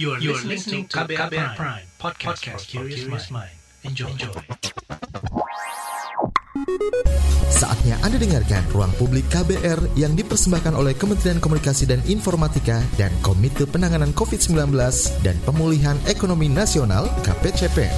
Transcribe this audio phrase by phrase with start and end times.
[0.00, 3.52] You are, you are listening to KBR, KBR Prime, Prime podcast, podcast for curious mind.
[3.84, 4.08] Enjoy.
[4.08, 4.32] Enjoy.
[7.52, 13.68] Saatnya Anda dengarkan Ruang Publik KBR yang dipersembahkan oleh Kementerian Komunikasi dan Informatika dan Komite
[13.68, 14.72] Penanganan COVID-19
[15.20, 17.92] dan Pemulihan Ekonomi Nasional KPCPN.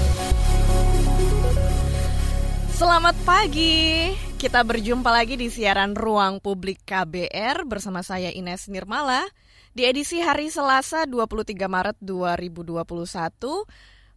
[2.74, 4.10] Selamat pagi.
[4.34, 9.22] Kita berjumpa lagi di siaran Ruang Publik KBR bersama saya Ines Nirmala
[9.74, 12.86] di edisi hari Selasa 23 Maret 2021.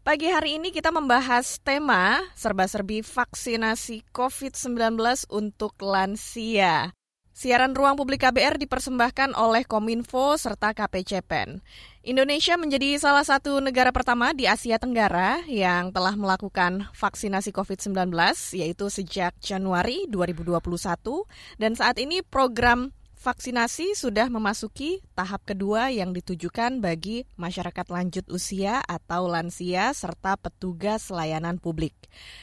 [0.05, 5.01] Pagi hari ini kita membahas tema serba-serbi vaksinasi COVID-19
[5.33, 6.93] untuk lansia.
[7.37, 11.61] Siaran Ruang Publik KBR dipersembahkan oleh Kominfo serta KPCPEN.
[12.01, 18.09] Indonesia menjadi salah satu negara pertama di Asia Tenggara yang telah melakukan vaksinasi COVID-19,
[18.57, 21.29] yaitu sejak Januari 2021.
[21.61, 28.79] Dan saat ini program vaksinasi sudah memasuki tahap kedua yang ditujukan bagi masyarakat lanjut usia
[28.85, 31.93] atau lansia serta petugas layanan publik.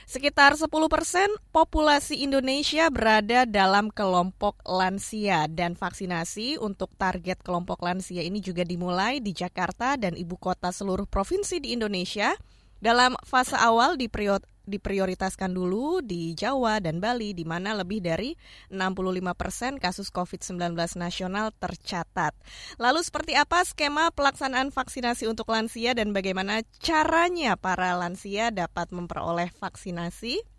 [0.04, 8.20] Sekitar 10 persen populasi Indonesia berada dalam kelompok lansia dan vaksinasi untuk target kelompok lansia
[8.20, 12.34] ini juga dimulai di Jakarta dan ibu kota seluruh provinsi di Indonesia
[12.82, 18.32] dalam fase awal di periode diprioritaskan dulu di Jawa dan Bali di mana lebih dari
[18.72, 22.32] 65 persen kasus COVID-19 nasional tercatat.
[22.80, 29.52] Lalu seperti apa skema pelaksanaan vaksinasi untuk lansia dan bagaimana caranya para lansia dapat memperoleh
[29.56, 30.53] vaksinasi?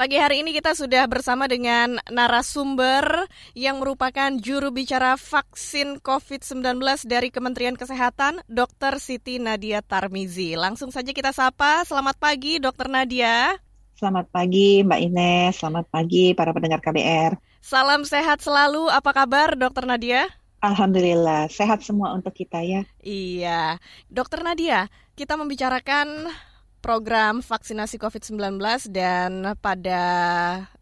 [0.00, 7.28] Pagi hari ini kita sudah bersama dengan narasumber yang merupakan juru bicara vaksin COVID-19 dari
[7.28, 8.96] Kementerian Kesehatan, Dr.
[8.96, 10.56] Siti Nadia Tarmizi.
[10.56, 11.84] Langsung saja kita sapa.
[11.84, 12.88] Selamat pagi, Dr.
[12.88, 13.60] Nadia.
[13.92, 17.36] Selamat pagi Mbak Ines, selamat pagi para pendengar KBR.
[17.60, 19.84] Salam sehat selalu, apa kabar Dr.
[19.84, 20.24] Nadia?
[20.64, 22.88] Alhamdulillah, sehat semua untuk kita ya.
[23.04, 23.76] Iya,
[24.08, 26.32] Dokter Nadia, kita membicarakan
[26.80, 28.56] program vaksinasi COVID-19
[28.90, 30.02] dan pada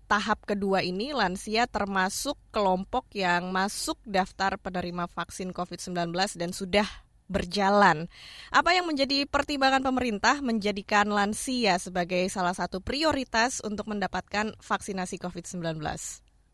[0.08, 6.88] tahap kedua ini lansia termasuk kelompok yang masuk daftar penerima vaksin COVID-19 dan sudah
[7.28, 8.08] berjalan.
[8.48, 15.76] Apa yang menjadi pertimbangan pemerintah menjadikan lansia sebagai salah satu prioritas untuk mendapatkan vaksinasi COVID-19?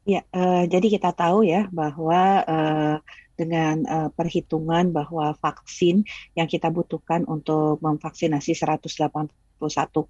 [0.04, 2.96] Ya, uh, jadi kita tahu ya bahwa uh,
[3.34, 6.06] dengan uh, perhitungan bahwa vaksin
[6.38, 9.30] yang kita butuhkan untuk memvaksinasi 180
[9.64, 10.04] 1,5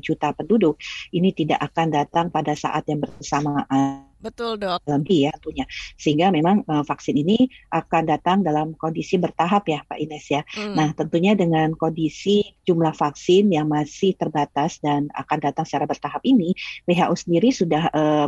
[0.00, 0.80] juta penduduk
[1.12, 4.05] ini tidak akan datang pada saat yang bersamaan.
[4.16, 4.80] Betul dok.
[4.88, 5.64] Lebih ya tentunya.
[6.00, 10.42] Sehingga memang uh, vaksin ini akan datang dalam kondisi bertahap ya Pak Ines ya.
[10.56, 10.74] Hmm.
[10.74, 16.56] Nah tentunya dengan kondisi jumlah vaksin yang masih terbatas dan akan datang secara bertahap ini,
[16.88, 18.26] WHO sendiri sudah uh,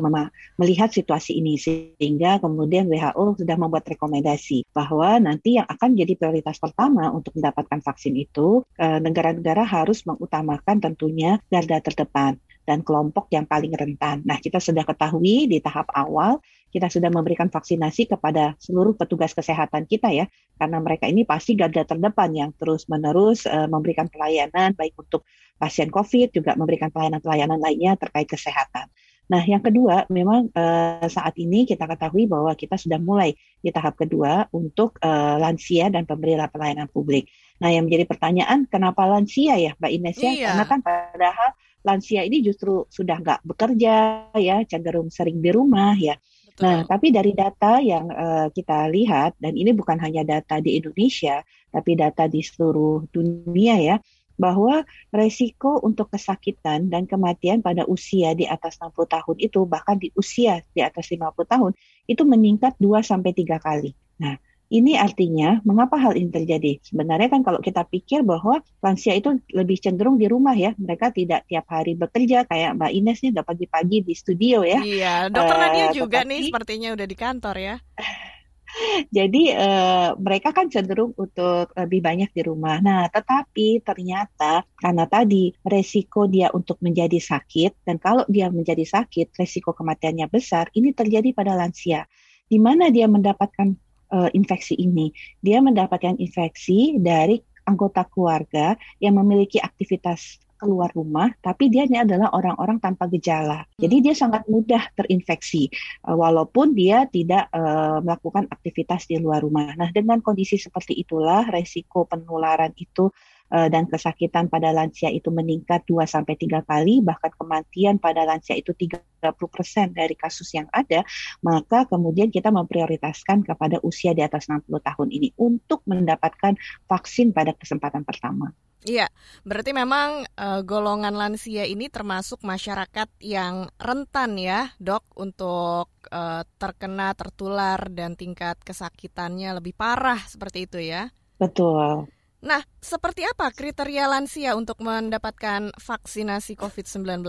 [0.60, 6.60] melihat situasi ini sehingga kemudian WHO sudah membuat rekomendasi bahwa nanti yang akan jadi prioritas
[6.60, 12.38] pertama untuk mendapatkan vaksin itu uh, negara-negara harus mengutamakan tentunya garda terdepan
[12.68, 14.20] dan kelompok yang paling rentan.
[14.28, 16.36] Nah, kita sudah ketahui di tahap awal
[16.68, 20.28] kita sudah memberikan vaksinasi kepada seluruh petugas kesehatan kita ya,
[20.60, 25.24] karena mereka ini pasti garda terdepan yang terus-menerus uh, memberikan pelayanan baik untuk
[25.56, 28.92] pasien COVID juga memberikan pelayanan-pelayanan lainnya terkait kesehatan.
[29.28, 33.96] Nah, yang kedua, memang uh, saat ini kita ketahui bahwa kita sudah mulai di tahap
[34.00, 37.28] kedua untuk uh, lansia dan pemberi pelayanan publik.
[37.60, 40.32] Nah, yang menjadi pertanyaan, kenapa lansia ya, Mbak Ines ya?
[40.32, 40.46] Iya.
[40.52, 41.50] Karena kan padahal
[41.86, 43.94] lansia ini justru sudah nggak bekerja
[44.34, 46.18] ya, cenderung sering di rumah ya.
[46.58, 46.66] Betul.
[46.66, 51.46] Nah, tapi dari data yang uh, kita lihat dan ini bukan hanya data di Indonesia,
[51.70, 53.96] tapi data di seluruh dunia ya,
[54.38, 60.14] bahwa resiko untuk kesakitan dan kematian pada usia di atas 60 tahun itu bahkan di
[60.14, 61.72] usia di atas 50 tahun
[62.06, 63.94] itu meningkat 2 sampai 3 kali.
[64.22, 66.76] Nah, ini artinya mengapa hal ini terjadi?
[66.84, 71.48] Sebenarnya kan kalau kita pikir bahwa lansia itu lebih cenderung di rumah ya, mereka tidak
[71.48, 74.80] tiap hari bekerja kayak Mbak Ines nih udah pagi-pagi di studio ya.
[74.84, 77.76] Iya, dokter uh, Nadia juga tetapi, nih sepertinya udah di kantor ya.
[79.16, 82.76] Jadi uh, mereka kan cenderung untuk lebih banyak di rumah.
[82.84, 89.32] Nah, tetapi ternyata karena tadi resiko dia untuk menjadi sakit dan kalau dia menjadi sakit
[89.32, 92.04] resiko kematiannya besar, ini terjadi pada lansia.
[92.48, 95.12] Di mana dia mendapatkan uh, infeksi ini.
[95.40, 102.34] Dia mendapatkan infeksi dari anggota keluarga yang memiliki aktivitas keluar rumah, tapi dia ini adalah
[102.34, 103.62] orang-orang tanpa gejala.
[103.78, 105.70] Jadi dia sangat mudah terinfeksi,
[106.02, 109.70] uh, walaupun dia tidak uh, melakukan aktivitas di luar rumah.
[109.78, 113.06] Nah, dengan kondisi seperti itulah resiko penularan itu
[113.48, 118.76] dan kesakitan pada lansia itu meningkat 2 sampai 3 kali, bahkan kematian pada lansia itu
[118.76, 121.00] 30% dari kasus yang ada,
[121.40, 126.54] maka kemudian kita memprioritaskan kepada usia di atas 60 tahun ini untuk mendapatkan
[126.84, 128.52] vaksin pada kesempatan pertama.
[128.86, 129.10] Iya,
[129.42, 137.10] berarti memang uh, golongan lansia ini termasuk masyarakat yang rentan ya, dok, untuk uh, terkena,
[137.18, 141.10] tertular dan tingkat kesakitannya lebih parah seperti itu ya.
[141.42, 142.06] Betul.
[142.38, 147.26] Nah, seperti apa kriteria lansia untuk mendapatkan vaksinasi COVID-19?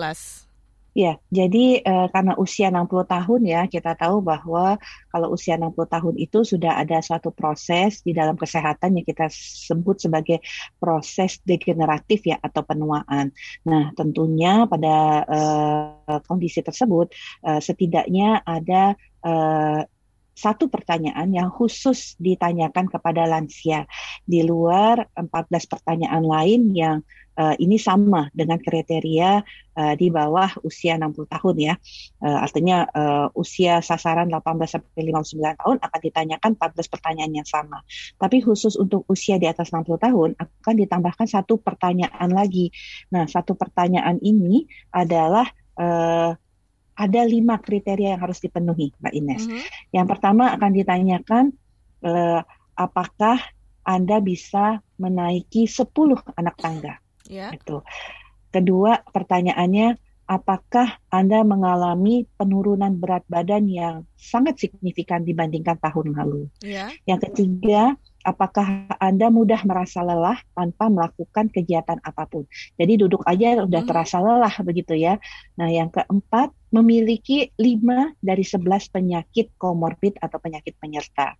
[0.97, 4.81] Ya, jadi eh, karena usia 60 tahun ya, kita tahu bahwa
[5.13, 10.01] kalau usia 60 tahun itu sudah ada suatu proses di dalam kesehatan yang kita sebut
[10.01, 10.41] sebagai
[10.81, 13.29] proses degeneratif ya atau penuaan.
[13.69, 14.95] Nah, tentunya pada
[15.29, 17.13] eh, kondisi tersebut
[17.45, 18.93] eh, setidaknya ada
[20.39, 23.83] satu pertanyaan yang khusus ditanyakan kepada lansia
[24.23, 25.27] di luar 14
[25.67, 27.03] pertanyaan lain yang
[27.39, 29.43] uh, ini sama dengan kriteria
[29.75, 31.73] uh, di bawah usia 60 tahun ya.
[32.19, 37.83] Uh, artinya uh, usia sasaran 18 sampai 59 tahun akan ditanyakan 14 pertanyaan yang sama.
[38.19, 42.71] Tapi khusus untuk usia di atas 60 tahun akan ditambahkan satu pertanyaan lagi.
[43.11, 45.47] Nah, satu pertanyaan ini adalah
[45.79, 46.35] uh,
[46.99, 49.43] ada lima kriteria yang harus dipenuhi, Mbak Ines.
[49.47, 49.63] Mm -hmm.
[49.95, 51.43] Yang pertama akan ditanyakan
[52.03, 52.43] uh,
[52.75, 53.39] apakah
[53.89, 55.89] anda bisa menaiki 10
[56.37, 57.01] anak tangga.
[57.25, 57.55] Yeah.
[57.55, 57.81] Itu.
[58.53, 59.97] Kedua, pertanyaannya
[60.29, 66.53] apakah Anda mengalami penurunan berat badan yang sangat signifikan dibandingkan tahun lalu?
[66.61, 66.93] Yeah.
[67.09, 72.45] Yang ketiga, apakah Anda mudah merasa lelah tanpa melakukan kegiatan apa pun?
[72.77, 73.89] Jadi duduk aja udah hmm.
[73.89, 75.17] terasa lelah begitu ya.
[75.57, 81.33] Nah, yang keempat, memiliki 5 dari 11 penyakit komorbid atau penyakit penyerta.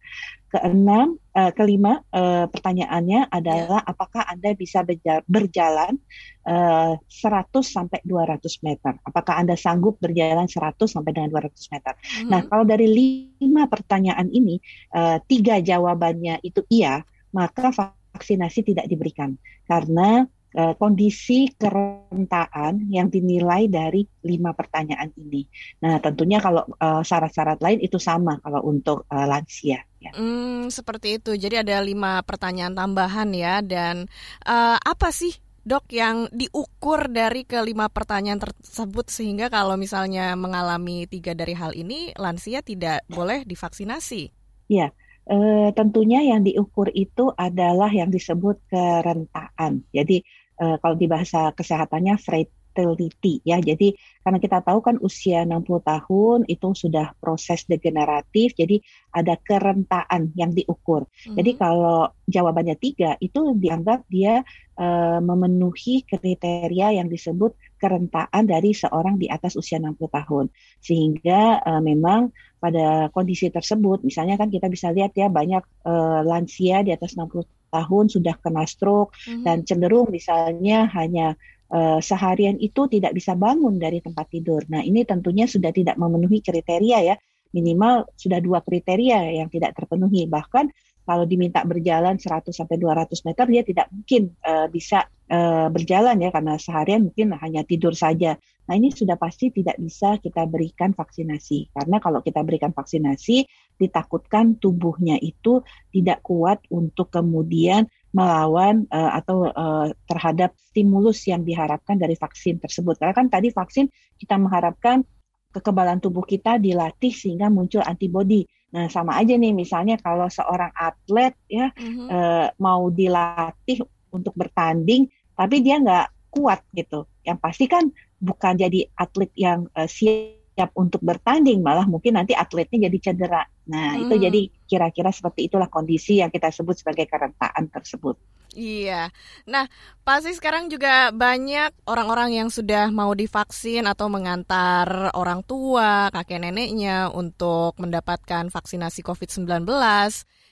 [0.49, 3.91] Keenam, uh, kelima uh, pertanyaannya adalah yeah.
[3.93, 4.81] apakah Anda bisa
[5.29, 6.01] berjalan
[6.49, 8.97] uh, 100 sampai 200 meter?
[9.05, 11.93] Apakah Anda sanggup berjalan 100 sampai dengan 200 meter?
[11.93, 12.29] Mm -hmm.
[12.33, 14.57] Nah, kalau dari lima pertanyaan ini
[14.97, 19.37] uh, tiga jawabannya itu iya, maka vaksinasi tidak diberikan
[19.69, 20.25] karena
[20.57, 25.45] uh, kondisi kerentaan yang dinilai dari lima pertanyaan ini.
[25.85, 29.83] Nah, tentunya kalau syarat syarat-syarat lain itu sama kalau untuk uh, lansia.
[29.99, 30.11] Ya.
[30.15, 31.35] Hmm, seperti itu.
[31.35, 33.59] Jadi ada lima pertanyaan tambahan ya.
[33.59, 34.07] Dan
[34.47, 35.35] uh, apa sih
[35.69, 42.15] dok yang diukur dari kelima pertanyaan tersebut sehingga kalau misalnya mengalami tiga dari hal ini
[42.17, 44.33] lansia tidak boleh divaksinasi?
[44.71, 44.89] Ya,
[45.29, 49.85] e, tentunya yang diukur itu adalah yang disebut kerentaan.
[49.93, 50.25] Jadi
[50.59, 53.57] e, kalau di bahasa kesehatannya fratility ya.
[53.63, 58.83] Jadi karena kita tahu kan usia 60 tahun itu sudah proses degeneratif, jadi
[59.15, 61.07] ada kerentaan yang diukur.
[61.25, 61.35] Hmm.
[61.39, 64.45] Jadi kalau jawabannya tiga itu dianggap dia
[64.77, 70.45] uh, memenuhi kriteria yang disebut kerentaan dari seorang di atas usia 60 tahun.
[70.83, 72.29] Sehingga uh, memang
[72.59, 77.47] pada kondisi tersebut, misalnya kan kita bisa lihat ya banyak uh, lansia di atas 60
[77.69, 79.45] tahun sudah kena stroke hmm.
[79.45, 81.37] dan cenderung misalnya hanya
[81.69, 84.65] uh, seharian itu tidak bisa bangun dari tempat tidur.
[84.67, 87.15] Nah, ini tentunya sudah tidak memenuhi kriteria ya.
[87.49, 90.29] Minimal sudah dua kriteria yang tidak terpenuhi.
[90.29, 90.69] Bahkan
[91.09, 96.29] kalau diminta berjalan 100 sampai 200 meter dia tidak mungkin uh, bisa uh, berjalan ya
[96.29, 98.37] karena seharian mungkin hanya tidur saja.
[98.69, 101.73] Nah, ini sudah pasti tidak bisa kita berikan vaksinasi.
[101.73, 105.63] Karena kalau kita berikan vaksinasi ditakutkan tubuhnya itu
[105.95, 112.99] tidak kuat untuk kemudian melawan uh, atau uh, terhadap stimulus yang diharapkan dari vaksin tersebut.
[112.99, 113.87] Karena kan tadi vaksin
[114.19, 115.07] kita mengharapkan
[115.49, 118.45] kekebalan tubuh kita dilatih sehingga muncul antibodi.
[118.69, 122.07] Nah, sama aja nih misalnya kalau seorang atlet ya mm-hmm.
[122.11, 123.81] uh, mau dilatih
[124.13, 127.09] untuk bertanding tapi dia nggak kuat gitu.
[127.25, 127.89] Yang pasti kan
[128.21, 133.47] bukan jadi atlet yang uh, siap siap untuk bertanding malah mungkin nanti atletnya jadi cedera.
[133.71, 134.03] Nah, hmm.
[134.03, 138.19] itu jadi kira-kira seperti itulah kondisi yang kita sebut sebagai kerentaan tersebut.
[138.51, 139.07] Iya.
[139.47, 139.71] Nah,
[140.03, 147.07] pasti sekarang juga banyak orang-orang yang sudah mau divaksin atau mengantar orang tua, kakek neneknya
[147.07, 149.63] untuk mendapatkan vaksinasi COVID-19.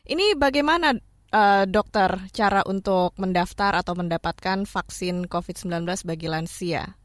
[0.08, 0.96] Ini bagaimana
[1.36, 6.96] uh, dokter cara untuk mendaftar atau mendapatkan vaksin COVID-19 bagi lansia?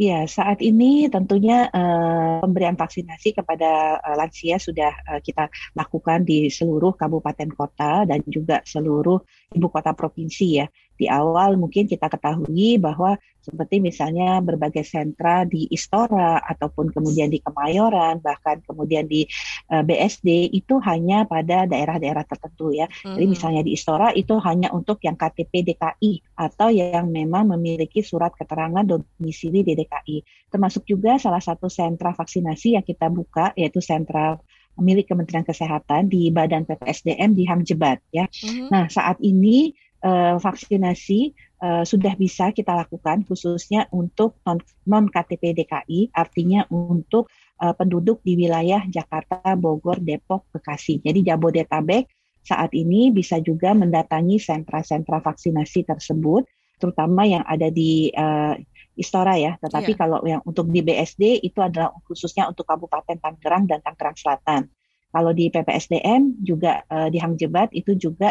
[0.00, 6.48] Ya, saat ini tentunya uh, pemberian vaksinasi kepada uh, lansia sudah uh, kita lakukan di
[6.48, 9.20] seluruh kabupaten kota dan juga seluruh
[9.52, 10.64] ibu kota provinsi ya.
[11.00, 17.40] Di awal mungkin kita ketahui bahwa seperti misalnya berbagai sentra di Istora ataupun kemudian di
[17.40, 19.24] Kemayoran bahkan kemudian di
[19.72, 22.84] uh, eh, BSD itu hanya pada daerah-daerah tertentu ya.
[22.84, 23.16] Mm-hmm.
[23.16, 28.36] Jadi misalnya di Istora itu hanya untuk yang KTP DKI atau yang memang memiliki surat
[28.36, 30.52] keterangan domisili di DKI.
[30.52, 34.36] Termasuk juga salah satu sentra vaksinasi yang kita buka yaitu sentra
[34.80, 38.28] milik Kementerian Kesehatan di Badan PPSDM di Hang Jebat ya.
[38.28, 38.68] Mm-hmm.
[38.68, 39.72] Nah, saat ini
[40.04, 47.28] uh, vaksinasi uh, sudah bisa kita lakukan khususnya untuk non, KTP DKI, artinya untuk
[47.60, 51.00] uh, penduduk di wilayah Jakarta, Bogor, Depok, Bekasi.
[51.04, 52.08] Jadi Jabodetabek
[52.40, 56.48] saat ini bisa juga mendatangi sentra-sentra vaksinasi tersebut,
[56.80, 58.56] terutama yang ada di uh,
[58.96, 59.60] Istora ya.
[59.60, 60.00] Tetapi yeah.
[60.00, 64.62] kalau yang untuk di BSD itu adalah khususnya untuk Kabupaten Tangerang dan Tangerang Selatan.
[65.10, 68.30] Kalau di PPSDM juga uh, di Hang Jebat itu juga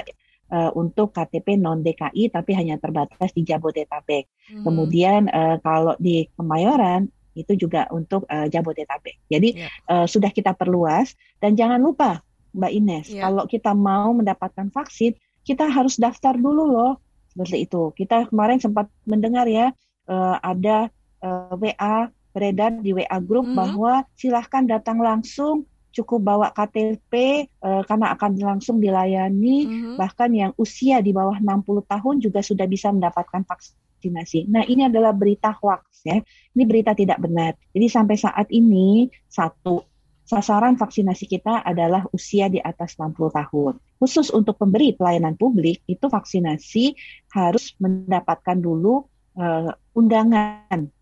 [0.52, 4.26] uh, untuk KTP non DKI tapi hanya terbatas di Jabodetabek.
[4.54, 4.64] Hmm.
[4.66, 9.22] Kemudian uh, kalau di Kemayoran itu juga untuk uh, Jabodetabek.
[9.30, 9.72] Jadi yeah.
[9.88, 13.30] uh, sudah kita perluas dan jangan lupa Mbak Ines, yeah.
[13.30, 15.14] kalau kita mau mendapatkan vaksin,
[15.46, 16.94] kita harus daftar dulu loh.
[17.30, 17.94] Seperti itu.
[17.94, 19.70] Kita kemarin sempat mendengar ya
[20.10, 20.90] uh, ada
[21.22, 23.60] uh, WA beredar di WA grup mm -hmm.
[23.62, 27.14] bahwa silahkan datang langsung cukup bawa KTP
[27.62, 29.96] uh, eh, karena akan langsung dilayani mm-hmm.
[29.98, 34.48] bahkan yang usia di bawah 60 tahun juga sudah bisa mendapatkan vaksinasi.
[34.48, 36.22] Nah, ini adalah berita hoax ya.
[36.54, 37.58] Ini berita tidak benar.
[37.74, 39.84] Jadi sampai saat ini satu
[40.30, 43.74] sasaran vaksinasi kita adalah usia di atas 60 tahun.
[43.98, 46.94] Khusus untuk pemberi pelayanan publik itu vaksinasi
[47.34, 49.10] harus mendapatkan dulu
[49.42, 50.94] uh, undangan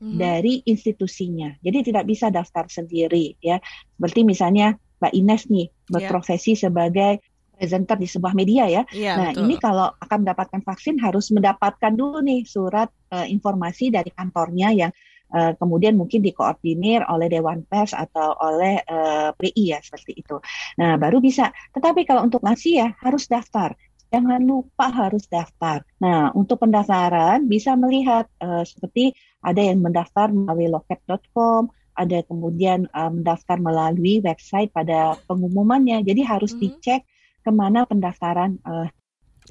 [0.00, 0.18] hmm.
[0.18, 1.54] dari institusinya.
[1.60, 3.60] Jadi tidak bisa daftar sendiri ya.
[3.96, 5.90] Seperti misalnya Mbak Ines nih iya.
[5.90, 6.60] berprofesi yeah.
[6.68, 7.12] sebagai
[7.54, 8.82] presenter di sebuah media ya.
[8.90, 9.42] Yeah, nah, betul.
[9.46, 14.90] ini kalau akan mendapatkan vaksin harus mendapatkan dulu nih surat uh, informasi dari kantornya yang
[15.30, 20.36] uh, kemudian mungkin dikoordinir oleh Dewan Pers atau oleh uh, PI ya seperti itu.
[20.82, 21.54] Nah, baru bisa.
[21.70, 23.72] Tetapi kalau untuk lansia harus daftar
[24.14, 25.82] jangan lupa harus daftar.
[25.98, 29.10] Nah, untuk pendaftaran bisa melihat uh, seperti
[29.44, 36.02] ada yang mendaftar melalui loket.com, ada kemudian uh, mendaftar melalui website pada pengumumannya.
[36.02, 36.64] Jadi harus mm -hmm.
[36.80, 37.00] dicek
[37.44, 38.56] ke mana pendaftaran.
[38.64, 38.88] Uh,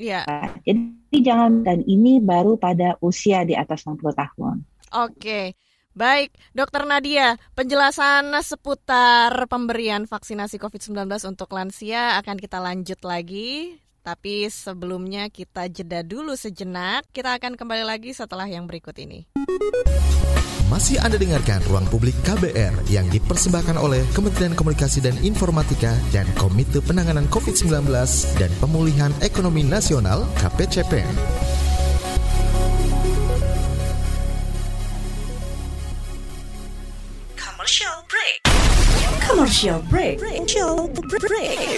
[0.01, 0.25] yeah.
[0.25, 4.55] uh, jadi jangan dan ini baru pada usia di atas 60 tahun.
[4.97, 5.13] Oke.
[5.21, 5.47] Okay.
[5.93, 14.51] Baik, Dokter Nadia, penjelasan seputar pemberian vaksinasi COVID-19 untuk lansia akan kita lanjut lagi tapi
[14.51, 17.07] sebelumnya kita jeda dulu sejenak.
[17.15, 19.25] Kita akan kembali lagi setelah yang berikut ini.
[20.67, 26.83] Masih Anda dengarkan Ruang Publik KBR yang dipersembahkan oleh Kementerian Komunikasi dan Informatika dan Komite
[26.83, 27.88] Penanganan COVID-19
[28.41, 31.13] dan Pemulihan Ekonomi Nasional KPCPN.
[37.38, 38.38] Commercial break.
[39.22, 40.15] Commercial break.
[40.19, 41.77] Commercial break.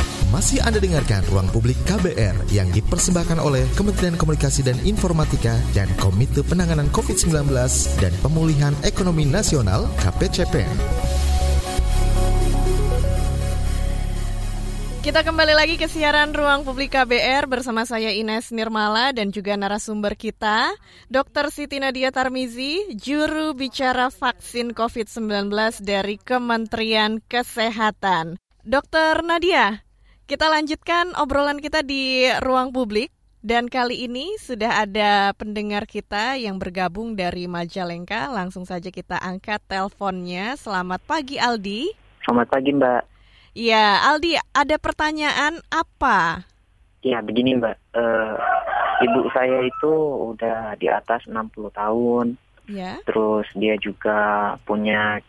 [0.31, 6.39] Masih Anda dengarkan Ruang Publik KBR yang dipersembahkan oleh Kementerian Komunikasi dan Informatika dan Komite
[6.47, 7.51] Penanganan COVID-19
[7.99, 10.71] dan Pemulihan Ekonomi Nasional KPCPN.
[15.03, 20.15] Kita kembali lagi ke siaran Ruang Publik KBR bersama saya Ines Nirmala dan juga narasumber
[20.15, 20.71] kita,
[21.11, 21.51] Dr.
[21.51, 25.51] Siti Nadia Tarmizi, juru bicara vaksin COVID-19
[25.83, 28.39] dari Kementerian Kesehatan.
[28.63, 29.90] Dokter Nadia,
[30.31, 33.11] kita lanjutkan obrolan kita di ruang publik.
[33.43, 38.31] Dan kali ini sudah ada pendengar kita yang bergabung dari Majalengka.
[38.31, 40.55] Langsung saja kita angkat teleponnya.
[40.55, 41.91] Selamat pagi Aldi.
[42.23, 43.03] Selamat pagi Mbak.
[43.59, 46.47] Ya, Aldi, ada pertanyaan apa
[47.01, 48.37] Ya begini Mbak, uh,
[49.03, 49.91] ibu saya itu
[50.31, 52.37] udah di atas 60 tahun.
[52.71, 53.03] Ya.
[53.03, 55.19] Terus dia juga punya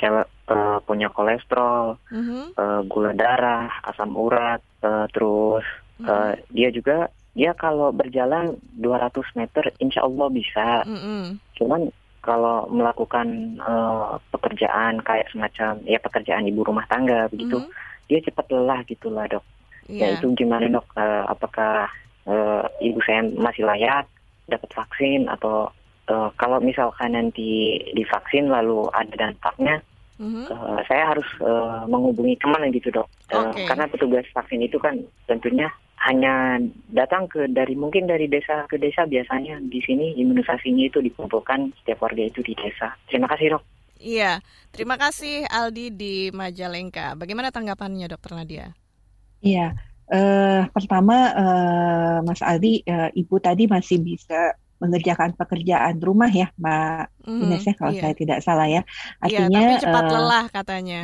[0.47, 2.47] uh, punya kolesterol, -huh.
[2.55, 5.67] uh, gula darah, asam urat, uh, terus
[6.07, 10.87] uh, uh dia juga dia kalau berjalan 200 meter insya Allah bisa.
[10.87, 11.35] -huh.
[11.59, 11.91] Cuman
[12.23, 17.71] kalau melakukan uh, pekerjaan kayak semacam ya pekerjaan ibu rumah tangga begitu, -huh.
[18.07, 19.43] dia cepat lelah gitulah dok.
[19.91, 20.15] Yeah.
[20.15, 20.87] Ya itu gimana dok?
[20.95, 21.91] Uh, apakah
[22.31, 24.07] uh, ibu saya masih layak
[24.47, 25.71] dapat vaksin atau
[26.09, 29.83] uh, kalau misalkan nanti divaksin lalu ada dampaknya,
[30.19, 30.47] mm-hmm.
[30.51, 33.07] uh, saya harus uh, menghubungi ke mana gitu dok?
[33.29, 33.67] Okay.
[33.67, 34.99] Uh, karena petugas vaksin itu kan
[35.31, 35.71] tentunya
[36.03, 36.59] hanya
[36.91, 42.03] datang ke dari mungkin dari desa ke desa biasanya di sini imunisasinya itu dikumpulkan setiap
[42.03, 42.99] warga itu di desa.
[43.07, 43.63] Terima kasih dok.
[44.03, 44.43] Iya,
[44.75, 47.15] terima kasih Aldi di Majalengka.
[47.15, 48.67] Bagaimana tanggapannya dokter Nadia?
[49.39, 49.79] Iya,
[50.11, 57.23] uh, pertama uh, Mas Aldi, uh, Ibu tadi masih bisa mengerjakan pekerjaan rumah ya, Mbak
[57.23, 58.03] mm, Ines ya, kalau iya.
[58.03, 58.83] saya tidak salah ya.
[59.23, 61.03] Artinya iya, tapi cepat uh, lelah katanya.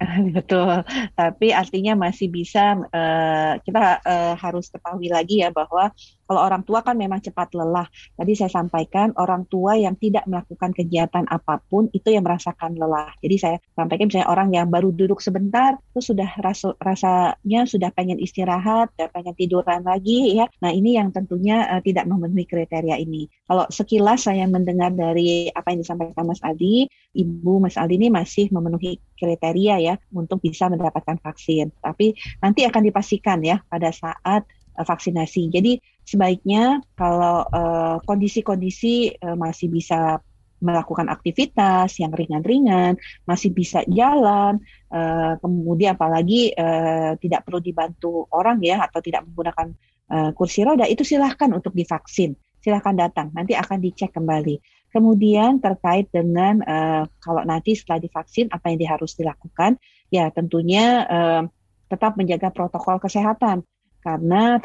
[0.36, 0.82] Betul,
[1.14, 5.92] tapi artinya masih bisa uh, kita uh, harus ketahui lagi ya bahwa
[6.30, 7.90] kalau orang tua kan memang cepat lelah.
[8.14, 13.10] Tadi saya sampaikan orang tua yang tidak melakukan kegiatan apa pun itu yang merasakan lelah.
[13.18, 18.22] Jadi saya sampaikan misalnya orang yang baru duduk sebentar itu sudah rasa, rasanya sudah pengen
[18.22, 20.46] istirahat, sudah pengen tiduran lagi ya.
[20.62, 23.26] Nah ini yang tentunya uh, tidak memenuhi kriteria ini.
[23.50, 28.54] Kalau sekilas saya mendengar dari apa yang disampaikan Mas Adi, Ibu Mas Adi ini masih
[28.54, 31.74] memenuhi kriteria ya untuk bisa mendapatkan vaksin.
[31.82, 34.46] Tapi nanti akan dipastikan ya pada saat
[34.80, 35.52] uh, vaksinasi.
[35.52, 35.76] Jadi
[36.08, 40.24] sebaiknya kalau uh, kondisi-kondisi uh, masih bisa
[40.60, 44.60] melakukan aktivitas yang ringan-ringan, masih bisa jalan,
[44.92, 49.72] uh, kemudian apalagi uh, tidak perlu dibantu orang ya atau tidak menggunakan
[50.12, 54.60] uh, kursi roda itu silahkan untuk divaksin, silahkan datang, nanti akan dicek kembali.
[54.92, 59.80] Kemudian terkait dengan uh, kalau nanti setelah divaksin apa yang harus dilakukan,
[60.12, 61.42] ya tentunya uh,
[61.88, 63.64] tetap menjaga protokol kesehatan
[64.00, 64.58] karena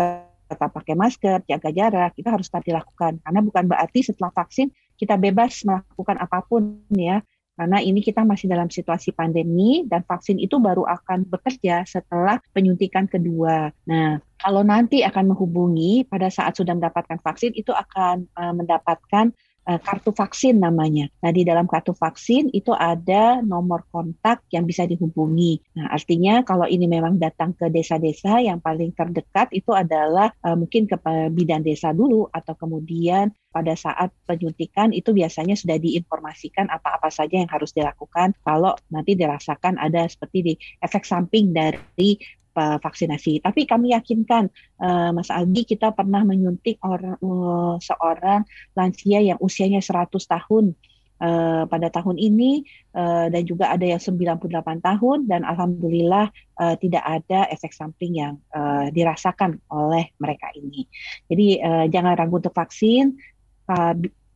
[0.46, 3.18] tetap pakai masker, jaga jarak, kita harus tetap dilakukan.
[3.22, 7.20] Karena bukan berarti setelah vaksin kita bebas melakukan apa pun ya.
[7.56, 13.08] Karena ini kita masih dalam situasi pandemi dan vaksin itu baru akan bekerja setelah penyuntikan
[13.08, 13.72] kedua.
[13.88, 19.32] Nah, kalau nanti akan menghubungi pada saat sudah mendapatkan vaksin itu akan uh, mendapatkan
[19.66, 21.10] kartu vaksin namanya.
[21.26, 25.58] Nah, di dalam kartu vaksin itu ada nomor kontak yang bisa dihubungi.
[25.74, 30.86] Nah, artinya kalau ini memang datang ke desa-desa yang paling terdekat itu adalah uh, mungkin
[30.86, 30.98] ke
[31.34, 37.48] bidan desa dulu atau kemudian pada saat penyuntikan itu biasanya sudah diinformasikan apa-apa saja yang
[37.48, 42.20] harus dilakukan kalau nanti dirasakan ada seperti di efek samping dari
[42.56, 43.44] vaksinasi.
[43.44, 44.48] Tapi kami yakinkan
[44.80, 50.74] uh, Mas Aldi kita pernah menyuntik orang uh, seorang lansia yang usianya 100 tahun
[51.20, 52.64] uh, pada tahun ini
[52.96, 58.40] uh, dan juga ada yang 98 tahun dan alhamdulillah uh, tidak ada efek samping yang
[58.56, 60.88] uh, dirasakan oleh mereka ini.
[61.28, 63.16] Jadi uh, jangan ragu untuk vaksin.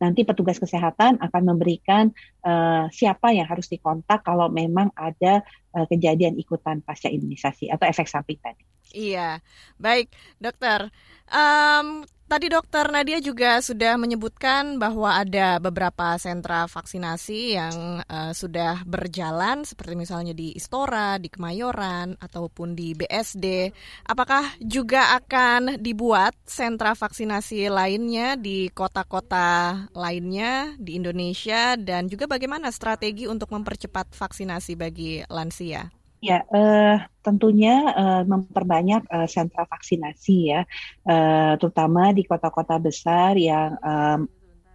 [0.00, 2.08] Nanti petugas kesehatan akan memberikan
[2.42, 5.44] uh, siapa yang harus dikontak kalau memang ada
[5.76, 8.64] uh, kejadian ikutan pasca imunisasi atau efek samping tadi.
[8.90, 9.38] Iya,
[9.78, 10.10] baik
[10.42, 10.90] dokter.
[11.30, 18.86] Um, Tadi dokter Nadia juga sudah menyebutkan bahwa ada beberapa sentra vaksinasi yang uh, sudah
[18.86, 23.74] berjalan seperti misalnya di Istora, di Kemayoran ataupun di BSD.
[24.06, 32.70] Apakah juga akan dibuat sentra vaksinasi lainnya di kota-kota lainnya di Indonesia dan juga bagaimana
[32.70, 35.99] strategi untuk mempercepat vaksinasi bagi lansia?
[36.20, 40.68] Ya, uh, tentunya uh, memperbanyak uh, sentra vaksinasi ya,
[41.08, 44.28] uh, terutama di kota-kota besar yang um,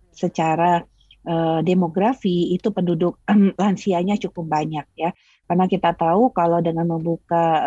[0.09, 0.81] secara
[1.29, 5.13] uh, demografi itu penduduk um, lansianya cukup banyak ya.
[5.45, 7.61] Karena kita tahu kalau dengan membuka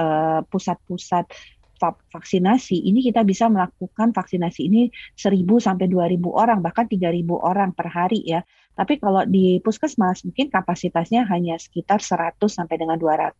[0.51, 1.31] pusat-pusat
[1.79, 7.71] uh, vaksinasi ini kita bisa melakukan vaksinasi ini 1000 sampai 2000 orang bahkan 3000 orang
[7.71, 8.43] per hari ya.
[8.79, 13.35] Tapi kalau di puskesmas mungkin kapasitasnya hanya sekitar 100 sampai dengan 200.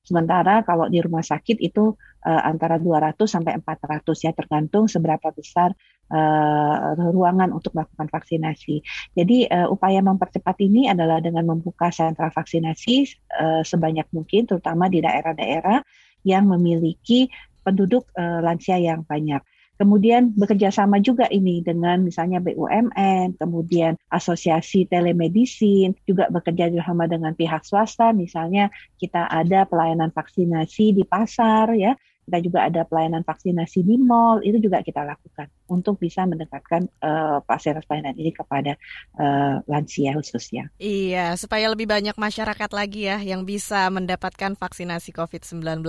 [0.00, 1.92] Sementara kalau di rumah sakit itu
[2.24, 5.76] uh, antara 200 sampai 400 ya tergantung seberapa besar
[6.08, 8.80] uh, ruangan untuk melakukan vaksinasi.
[9.12, 15.04] Jadi uh, upaya mempercepat ini adalah dengan membuka sentra vaksinasi uh, sebanyak mungkin terutama di
[15.04, 15.84] daerah-daerah
[16.24, 17.28] yang memiliki
[17.60, 19.44] penduduk uh, lansia yang banyak.
[19.78, 27.30] Kemudian bekerja sama juga ini dengan misalnya BUMN, kemudian asosiasi telemedicine, juga bekerja sama dengan
[27.38, 31.94] pihak swasta, misalnya kita ada pelayanan vaksinasi di pasar ya,
[32.28, 37.40] kita juga ada pelayanan vaksinasi di mall, itu juga kita lakukan untuk bisa mendekatkan uh,
[37.48, 38.76] fasilitas pelayanan ini kepada
[39.16, 40.68] uh, lansia khususnya.
[40.76, 45.80] Iya, supaya lebih banyak masyarakat lagi ya yang bisa mendapatkan vaksinasi COVID-19.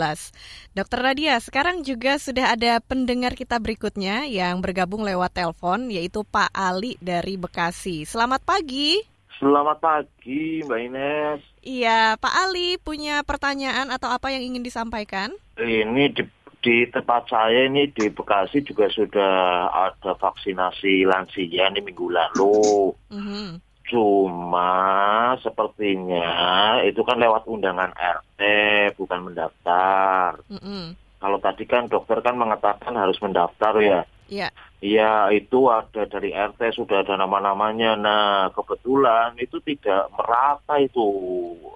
[0.71, 6.55] Dokter Nadia, sekarang juga sudah ada pendengar kita berikutnya yang bergabung lewat telepon, yaitu Pak
[6.55, 8.07] Ali dari Bekasi.
[8.07, 9.03] Selamat pagi.
[9.39, 11.48] Selamat pagi, Mbak Ines.
[11.59, 15.35] Iya, Pak Ali punya pertanyaan atau apa yang ingin disampaikan?
[15.59, 16.23] Ini di
[16.59, 22.91] di tempat saya ini di Bekasi juga sudah ada vaksinasi lansia ini minggu lalu.
[23.11, 23.47] Mm-hmm.
[23.89, 24.71] Cuma
[25.39, 26.27] sepertinya
[26.83, 28.41] itu kan lewat undangan RT
[28.99, 30.43] bukan mendaftar.
[30.51, 30.83] Mm-hmm.
[31.19, 34.01] Kalau tadi kan dokter kan mengatakan harus mendaftar ya.
[34.29, 34.49] Iya.
[34.79, 37.99] Iya itu ada dari RT sudah ada nama-namanya.
[37.99, 41.03] Nah kebetulan itu tidak merata itu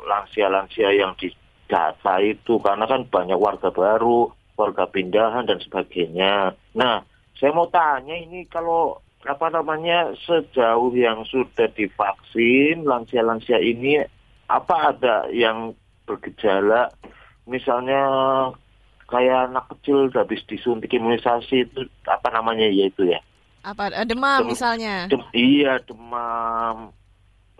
[0.08, 1.34] lansia-lansia yang di
[1.68, 6.54] data itu karena kan banyak warga baru warga pindahan dan sebagainya.
[6.78, 7.02] Nah,
[7.38, 14.04] saya mau tanya ini kalau apa namanya sejauh yang sudah divaksin lansia-lansia ini
[14.52, 15.72] apa ada yang
[16.04, 16.92] bergejala
[17.48, 18.04] misalnya
[19.14, 23.22] kayak anak kecil habis disuntik imunisasi itu apa namanya ya itu ya
[23.62, 26.90] apa eh, demam Dem, misalnya dem, iya demam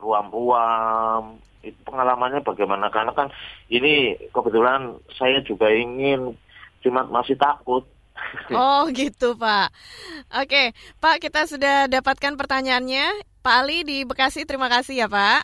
[0.02, 3.32] ruam-ruam itu pengalamannya bagaimana karena kan
[3.72, 6.36] ini kebetulan saya juga ingin
[6.84, 7.88] cuma masih takut.
[8.54, 9.74] Oh gitu Pak.
[10.44, 13.10] Oke Pak kita sudah dapatkan pertanyaannya.
[13.44, 15.44] Pak Ali di Bekasi terima kasih ya Pak.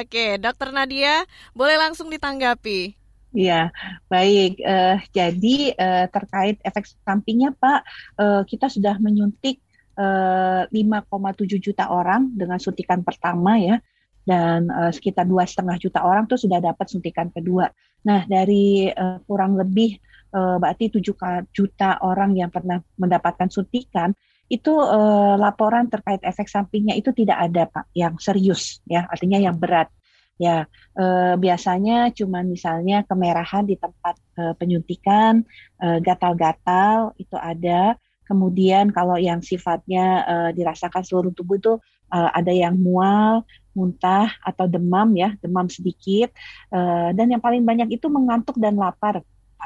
[0.00, 2.98] Oke Dokter Nadia boleh langsung ditanggapi.
[3.28, 3.68] Ya,
[4.08, 4.56] baik.
[4.64, 7.80] Uh, jadi uh, terkait efek sampingnya, Pak,
[8.16, 9.60] uh, kita sudah menyuntik
[10.00, 13.76] uh, 5,7 juta orang dengan suntikan pertama ya,
[14.24, 17.68] dan uh, sekitar dua setengah juta orang tuh sudah dapat suntikan kedua.
[18.08, 20.00] Nah, dari uh, kurang lebih
[20.32, 24.12] uh, berarti 7 juta orang yang pernah mendapatkan suntikan
[24.48, 29.60] itu uh, laporan terkait efek sampingnya itu tidak ada Pak yang serius ya artinya yang
[29.60, 29.92] berat
[30.38, 35.42] ya uh, biasanya cuma misalnya kemerahan di tempat uh, penyuntikan
[35.78, 37.98] gatal-gatal itu ada.
[38.28, 41.72] Kemudian kalau yang sifatnya uh, dirasakan seluruh tubuh itu
[42.12, 46.34] uh, ada yang mual muntah atau demam ya demam sedikit.
[46.68, 49.24] Uh, dan yang paling banyak itu mengantuk dan lapar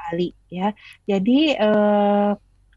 [0.09, 0.73] Ali ya.
[1.09, 2.33] Jadi uh,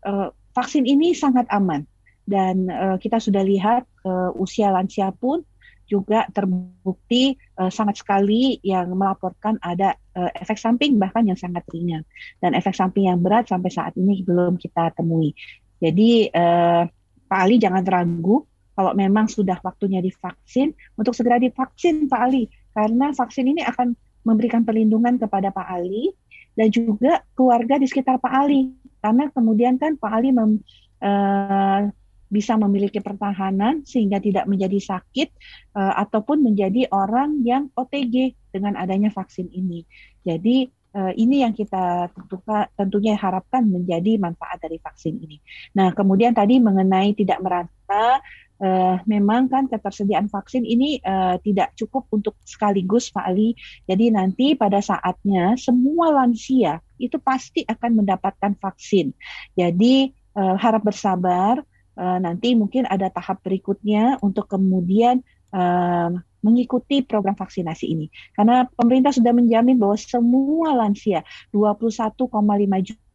[0.05, 1.85] uh, vaksin ini sangat aman.
[2.25, 5.45] Dan uh, kita sudah lihat uh, usia lansia pun
[5.85, 12.01] juga terbukti uh, sangat sekali yang melaporkan ada uh, efek samping bahkan yang sangat ringan.
[12.41, 15.33] Dan efek samping yang berat sampai saat ini belum kita temui.
[15.79, 16.83] Jadi uh,
[17.25, 18.45] Pak Ali jangan ragu
[18.75, 20.75] kalau memang sudah waktunya divaksin.
[20.99, 23.95] Untuk segera divaksin Pak Ali karena vaksin ini akan
[24.25, 26.11] memberikan perlindungan kepada Pak Ali
[26.57, 28.73] dan juga keluarga di sekitar Pak Ali.
[28.99, 30.59] Karena kemudian kan Pak Ali mem,
[31.05, 31.87] uh,
[32.35, 35.31] bisa memiliki pertahanan sehingga tidak menjadi sakit
[35.79, 39.87] uh, ataupun menjadi orang yang OTG dengan adanya vaksin ini.
[40.27, 45.39] Jadi uh, ini yang kita tentuka, tentunya harapkan menjadi manfaat dari vaksin ini.
[45.75, 48.19] Nah, kemudian tadi mengenai tidak merata
[48.59, 53.55] uh, memang kan ketersediaan vaksin ini uh, tidak cukup untuk sekaligus Pak Ali.
[53.87, 59.11] Jadi nanti pada saatnya semua lansia itu pasti akan mendapatkan vaksin.
[59.55, 61.59] Jadi uh, harap bersabar.
[61.95, 65.23] Uh, nanti mungkin ada tahap berikutnya untuk kemudian
[65.55, 66.11] uh,
[66.43, 68.11] mengikuti program vaksinasi ini.
[68.35, 72.29] Karena pemerintah sudah menjamin bahwa semua lansia 21,5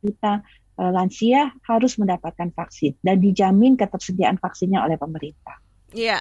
[0.02, 0.42] juta
[0.80, 5.60] Eh, lansia harus mendapatkan vaksin dan dijamin ketersediaan vaksinnya oleh pemerintah.
[5.92, 6.16] Iya.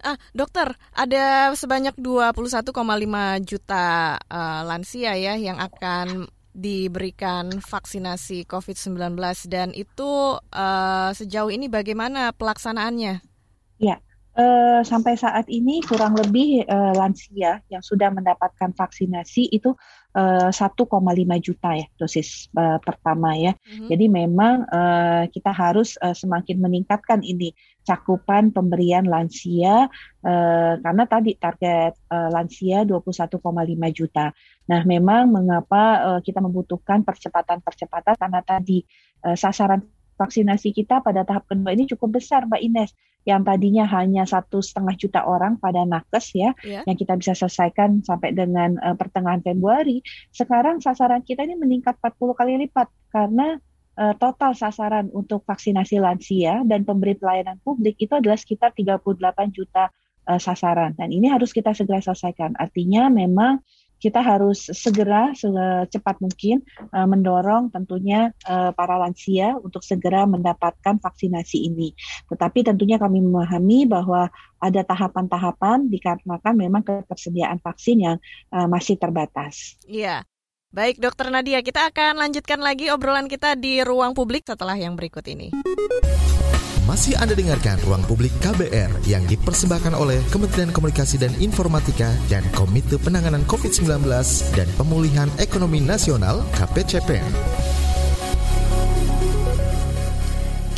[0.00, 9.14] Ah, dokter, ada sebanyak 21,5 juta uh, lansia ya yang akan diberikan vaksinasi COVID-19
[9.46, 13.22] dan itu uh, sejauh ini bagaimana pelaksanaannya?
[13.78, 14.02] Ya,
[14.38, 19.74] uh, sampai saat ini kurang lebih uh, lansia yang sudah mendapatkan vaksinasi itu
[20.14, 20.58] uh, 1,5
[21.42, 23.52] juta ya dosis uh, pertama ya.
[23.54, 23.88] Mm-hmm.
[23.90, 29.88] Jadi memang uh, kita harus uh, semakin meningkatkan ini cakupan pemberian lansia
[30.22, 33.38] uh, karena tadi target uh, lansia 21,5
[33.94, 34.30] juta.
[34.68, 38.84] Nah, memang mengapa uh, kita membutuhkan percepatan-percepatan karena tadi
[39.24, 39.80] uh, sasaran
[40.18, 42.90] vaksinasi kita pada tahap kedua ini cukup besar, Mbak Ines.
[43.26, 46.80] Yang tadinya hanya satu setengah juta orang pada nakes ya, yeah.
[46.88, 50.00] yang kita bisa selesaikan sampai dengan uh, pertengahan Februari.
[50.32, 53.60] Sekarang sasaran kita ini meningkat 40 kali lipat karena
[54.00, 59.04] uh, total sasaran untuk vaksinasi lansia dan pemberi pelayanan publik itu adalah sekitar 38
[59.52, 59.92] juta
[60.28, 60.96] uh, sasaran.
[60.96, 62.56] Dan ini harus kita segera selesaikan.
[62.56, 63.60] Artinya memang
[63.98, 66.62] kita harus segera secepat mungkin
[66.94, 71.92] uh, mendorong tentunya uh, para lansia untuk segera mendapatkan vaksinasi ini.
[72.30, 78.16] Tetapi tentunya kami memahami bahwa ada tahapan-tahapan dikarenakan memang ketersediaan vaksin yang
[78.54, 79.78] uh, masih terbatas.
[79.84, 80.26] Iya.
[80.68, 85.24] Baik, Dokter Nadia, kita akan lanjutkan lagi obrolan kita di ruang publik setelah yang berikut
[85.24, 85.48] ini.
[86.88, 92.96] Masih Anda dengarkan Ruang Publik KBR yang dipersembahkan oleh Kementerian Komunikasi dan Informatika dan Komite
[92.96, 94.08] Penanganan COVID-19
[94.56, 97.28] dan Pemulihan Ekonomi Nasional KPCPN.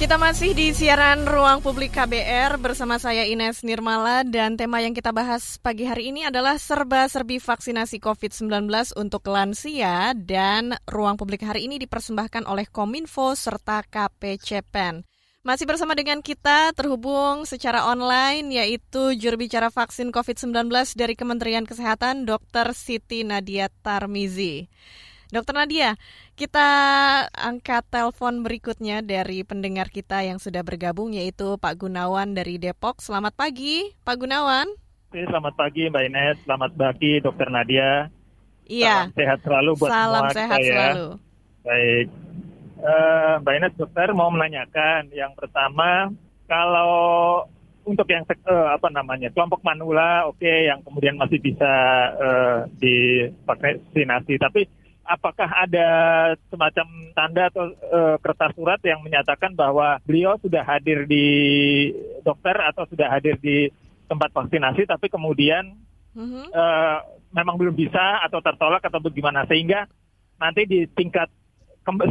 [0.03, 5.15] Kita masih di siaran Ruang Publik KBR bersama saya Ines Nirmala dan tema yang kita
[5.15, 8.67] bahas pagi hari ini adalah serba-serbi vaksinasi COVID-19
[8.99, 15.10] untuk lansia dan Ruang Publik hari ini dipersembahkan oleh Kominfo serta KPCPEN.
[15.41, 22.29] Masih bersama dengan kita terhubung secara online yaitu juru bicara vaksin COVID-19 dari Kementerian Kesehatan
[22.29, 22.77] Dr.
[22.77, 24.69] Siti Nadia Tarmizi.
[25.33, 25.57] Dr.
[25.57, 25.97] Nadia,
[26.37, 26.69] kita
[27.33, 33.01] angkat telepon berikutnya dari pendengar kita yang sudah bergabung yaitu Pak Gunawan dari Depok.
[33.01, 34.69] Selamat pagi, Pak Gunawan.
[35.09, 37.49] Selamat pagi Mbak Ines, selamat pagi Dr.
[37.49, 38.13] Nadia.
[38.69, 39.09] Iya.
[39.09, 40.69] Salam sehat selalu buat Salam semua sehat kita ya.
[40.69, 41.09] selalu.
[41.65, 42.07] Baik.
[42.81, 46.09] Uh, Mbak Ines dokter mau menanyakan yang pertama
[46.49, 47.45] kalau
[47.85, 51.73] untuk yang uh, apa namanya kelompok manula oke okay, yang kemudian masih bisa
[52.17, 54.69] uh, divaksinasi tapi
[55.05, 55.89] apakah ada
[56.53, 61.27] semacam tanda atau uh, kertas surat yang menyatakan bahwa beliau sudah hadir di
[62.23, 63.73] dokter atau sudah hadir di
[64.07, 65.75] tempat vaksinasi tapi kemudian
[66.15, 66.47] mm-hmm.
[66.55, 66.99] uh,
[67.35, 69.91] memang belum bisa atau tertolak atau bagaimana sehingga
[70.39, 71.31] nanti di tingkat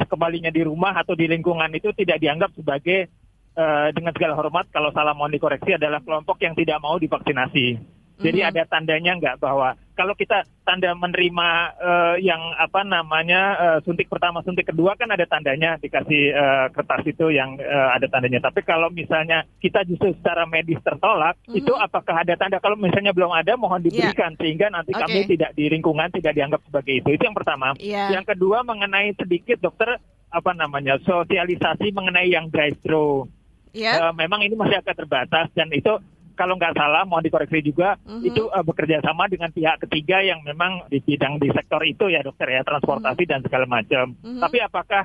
[0.09, 3.09] kembalinya di rumah atau di lingkungan itu tidak dianggap sebagai
[3.55, 7.98] uh, dengan segala hormat kalau salah mohon dikoreksi adalah kelompok yang tidak mau divaksinasi.
[8.19, 8.51] Jadi mm-hmm.
[8.51, 14.43] ada tandanya nggak bahwa kalau kita tanda menerima uh, yang apa namanya uh, suntik pertama,
[14.43, 18.43] suntik kedua kan ada tandanya dikasih uh, kertas itu yang uh, ada tandanya.
[18.43, 21.59] Tapi kalau misalnya kita justru secara medis tertolak, mm-hmm.
[21.63, 22.59] itu apakah ada tanda?
[22.59, 24.11] Kalau misalnya belum ada, mohon iya.
[24.11, 24.39] diberikan yeah.
[24.39, 25.01] sehingga nanti okay.
[25.03, 27.09] kami tidak di lingkungan tidak dianggap sebagai itu.
[27.15, 27.75] Itu yang pertama.
[27.79, 28.11] Yeah.
[28.19, 33.27] Yang kedua mengenai sedikit dokter apa namanya sosialisasi mengenai yang drive-thru.
[33.73, 34.09] Yeah.
[34.09, 35.97] Uh, memang ini masih agak terbatas dan itu
[36.39, 38.23] kalau nggak salah mohon dikoreksi juga mm-hmm.
[38.23, 42.23] itu uh, bekerja sama dengan pihak ketiga yang memang di bidang di sektor itu ya
[42.23, 43.33] dokter ya transportasi mm-hmm.
[43.35, 44.15] dan segala macam.
[44.15, 44.39] Mm-hmm.
[44.39, 45.03] Tapi apakah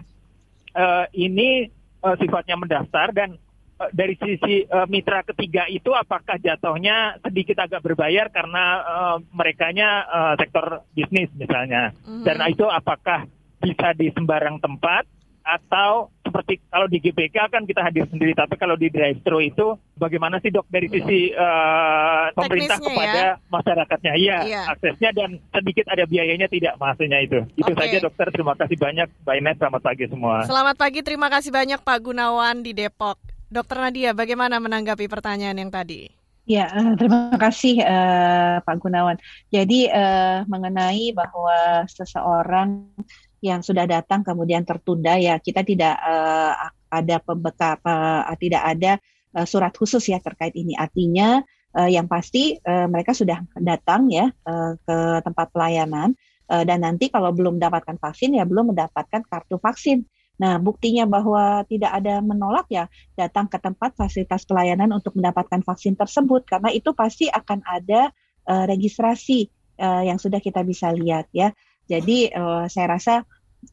[0.78, 1.66] uh, ini
[2.06, 3.34] uh, sifatnya mendaftar dan
[3.82, 10.06] uh, dari sisi uh, mitra ketiga itu apakah jatuhnya sedikit agak berbayar karena uh, merekanya
[10.06, 11.90] uh, sektor bisnis misalnya.
[12.06, 12.22] Mm-hmm.
[12.22, 13.26] Dan itu apakah
[13.58, 15.02] bisa di sembarang tempat
[15.42, 19.78] atau seperti kalau di GBK kan kita hadir sendiri, tapi kalau di drive thru itu
[19.94, 23.46] bagaimana sih dok dari sisi uh, pemerintah kepada ya?
[23.54, 24.12] masyarakatnya?
[24.18, 27.38] Iya, iya, aksesnya dan sedikit ada biayanya tidak maksudnya itu.
[27.54, 27.86] Itu okay.
[27.86, 28.26] saja dokter.
[28.34, 29.56] Terima kasih banyak, Mbak Ines.
[29.62, 30.36] Selamat pagi semua.
[30.42, 33.22] Selamat pagi, terima kasih banyak Pak Gunawan di Depok.
[33.46, 36.23] Dokter Nadia, bagaimana menanggapi pertanyaan yang tadi?
[36.44, 36.68] Ya,
[37.00, 39.16] terima kasih uh, Pak Gunawan.
[39.48, 42.84] Jadi uh, mengenai bahwa seseorang
[43.40, 46.52] yang sudah datang kemudian tertunda ya kita tidak uh,
[46.88, 48.92] ada pembekap uh, tidak ada
[49.36, 51.44] uh, surat khusus ya terkait ini artinya
[51.76, 56.16] uh, yang pasti uh, mereka sudah datang ya uh, ke tempat pelayanan
[56.48, 61.62] uh, dan nanti kalau belum mendapatkan vaksin ya belum mendapatkan kartu vaksin Nah, buktinya bahwa
[61.70, 66.90] tidak ada menolak ya datang ke tempat fasilitas pelayanan untuk mendapatkan vaksin tersebut karena itu
[66.90, 68.10] pasti akan ada
[68.50, 69.46] uh, registrasi
[69.78, 71.54] uh, yang sudah kita bisa lihat ya.
[71.86, 73.22] Jadi uh, saya rasa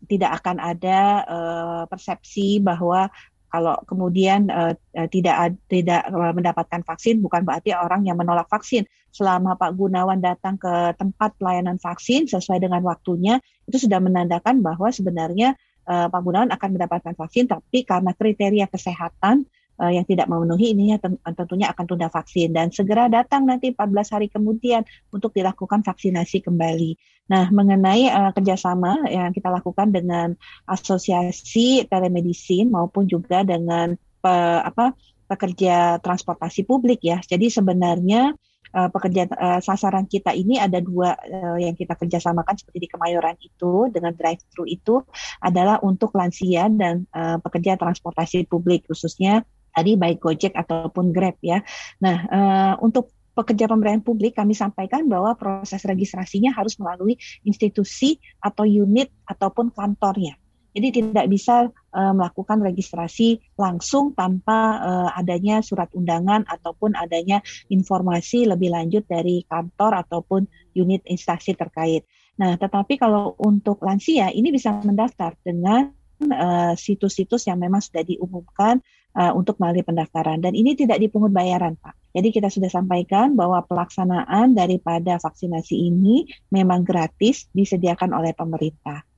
[0.05, 3.09] tidak akan ada uh, persepsi bahwa
[3.51, 4.71] kalau kemudian uh,
[5.11, 8.87] tidak tidak mendapatkan vaksin bukan berarti orang yang menolak vaksin.
[9.11, 14.87] Selama Pak Gunawan datang ke tempat pelayanan vaksin sesuai dengan waktunya itu sudah menandakan bahwa
[14.87, 19.45] sebenarnya uh, Pak Gunawan akan mendapatkan vaksin tapi karena kriteria kesehatan
[19.81, 20.97] uh, yang tidak memenuhi ini ya
[21.33, 26.97] tentunya akan tunda vaksin dan segera datang nanti 14 hari kemudian untuk dilakukan vaksinasi kembali.
[27.31, 30.35] Nah, mengenai uh, kerjasama yang kita lakukan dengan
[30.67, 34.91] asosiasi telemedicine maupun juga dengan pe, apa
[35.31, 37.23] pekerja transportasi publik ya.
[37.23, 38.35] Jadi sebenarnya
[38.73, 43.37] uh, pekerja uh, sasaran kita ini ada dua uh, yang kita kerjasamakan seperti di Kemayoran
[43.39, 45.03] itu dengan drive thru itu
[45.39, 51.63] adalah untuk lansia dan uh, pekerja transportasi publik khususnya tadi baik Gojek ataupun Grab ya.
[52.03, 57.15] Nah, uh, untuk pekerja pemberdayaan publik kami sampaikan bahwa proses registrasinya harus melalui
[57.47, 60.40] institusi atau unit ataupun kantornya.
[60.71, 68.47] Jadi tidak bisa uh, melakukan registrasi langsung tanpa uh, adanya surat undangan ataupun adanya informasi
[68.47, 72.07] lebih lanjut dari kantor ataupun unit instansi terkait.
[72.39, 75.91] Nah, tetapi kalau untuk lansia ini bisa mendaftar dengan
[76.31, 78.79] uh, situs-situs yang memang sudah diumumkan
[79.19, 81.99] uh, untuk melalui pendaftaran dan ini tidak dipungut bayaran, Pak.
[82.15, 89.10] Jadi kita sudah sampaikan bahwa pelaksanaan daripada vaksinasi ini memang gratis disediakan oleh pemerintah.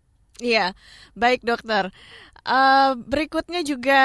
[0.44, 0.76] Iya,
[1.16, 1.88] baik dokter.
[2.44, 4.02] Uh, berikutnya juga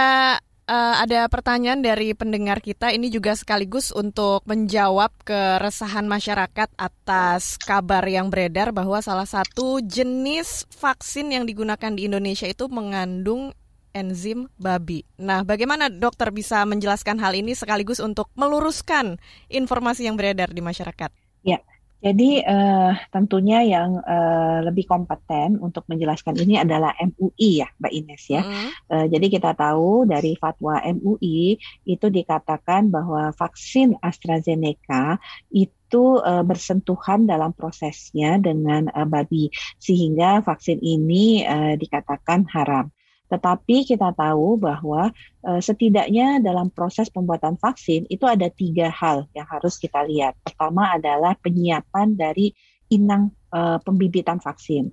[0.70, 2.94] uh, ada pertanyaan dari pendengar kita.
[2.94, 10.70] Ini juga sekaligus untuk menjawab keresahan masyarakat atas kabar yang beredar bahwa salah satu jenis
[10.70, 13.50] vaksin yang digunakan di Indonesia itu mengandung
[13.90, 15.02] enzim babi.
[15.18, 19.18] Nah, bagaimana dokter bisa menjelaskan hal ini sekaligus untuk meluruskan
[19.50, 21.10] informasi yang beredar di masyarakat?
[21.42, 21.58] Ya,
[21.98, 28.24] jadi uh, tentunya yang uh, lebih kompeten untuk menjelaskan ini adalah MUI ya, Mbak Ines
[28.30, 28.42] ya.
[28.46, 28.70] Mm.
[28.86, 31.58] Uh, jadi kita tahu dari fatwa MUI
[31.90, 35.18] itu dikatakan bahwa vaksin AstraZeneca
[35.50, 39.50] itu uh, bersentuhan dalam prosesnya dengan uh, babi
[39.82, 42.94] sehingga vaksin ini uh, dikatakan haram.
[43.28, 45.12] Tetapi kita tahu bahwa
[45.44, 50.34] e, setidaknya dalam proses pembuatan vaksin itu ada tiga hal yang harus kita lihat.
[50.40, 52.52] Pertama adalah penyiapan dari
[52.88, 54.88] inang e, pembibitan vaksin.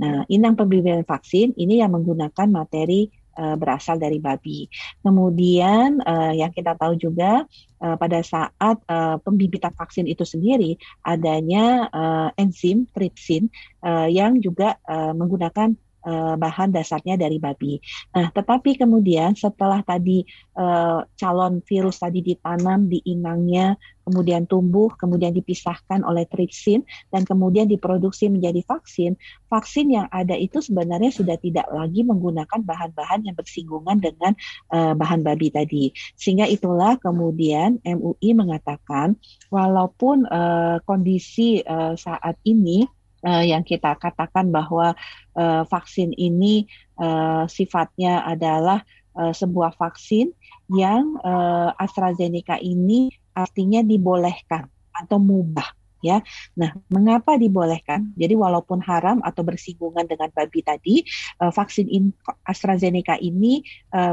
[0.00, 4.70] Nah, inang pembibitan vaksin ini yang menggunakan materi e, berasal dari babi.
[5.02, 7.44] Kemudian e, yang kita tahu juga
[7.82, 12.02] e, pada saat e, pembibitan vaksin itu sendiri adanya e,
[12.38, 13.50] enzim tripsin
[13.82, 17.80] e, yang juga e, menggunakan uh, bahan dasarnya dari babi.
[18.14, 20.24] Nah, tetapi kemudian setelah tadi
[20.56, 23.76] uh, calon virus tadi ditanam di inangnya,
[24.10, 26.82] kemudian tumbuh, kemudian dipisahkan oleh tripsin
[27.14, 29.14] dan kemudian diproduksi menjadi vaksin,
[29.46, 34.34] vaksin yang ada itu sebenarnya sudah tidak lagi menggunakan bahan-bahan yang bersinggungan dengan
[34.74, 35.94] uh, bahan babi tadi.
[36.18, 39.14] Sehingga itulah kemudian MUI mengatakan
[39.52, 42.84] walaupun uh, kondisi uh, saat ini
[43.24, 44.96] uh, yang kita katakan bahwa
[45.36, 46.68] uh, vaksin ini
[47.00, 48.84] uh, sifatnya adalah
[49.16, 50.32] uh, sebuah vaksin
[50.70, 55.66] yang uh, AstraZeneca ini artinya dibolehkan atau mubah
[56.00, 56.24] ya.
[56.56, 58.16] Nah, mengapa dibolehkan?
[58.16, 61.04] Jadi walaupun haram atau bersinggungan dengan babi tadi,
[61.36, 62.16] vaksin in,
[62.48, 63.60] AstraZeneca ini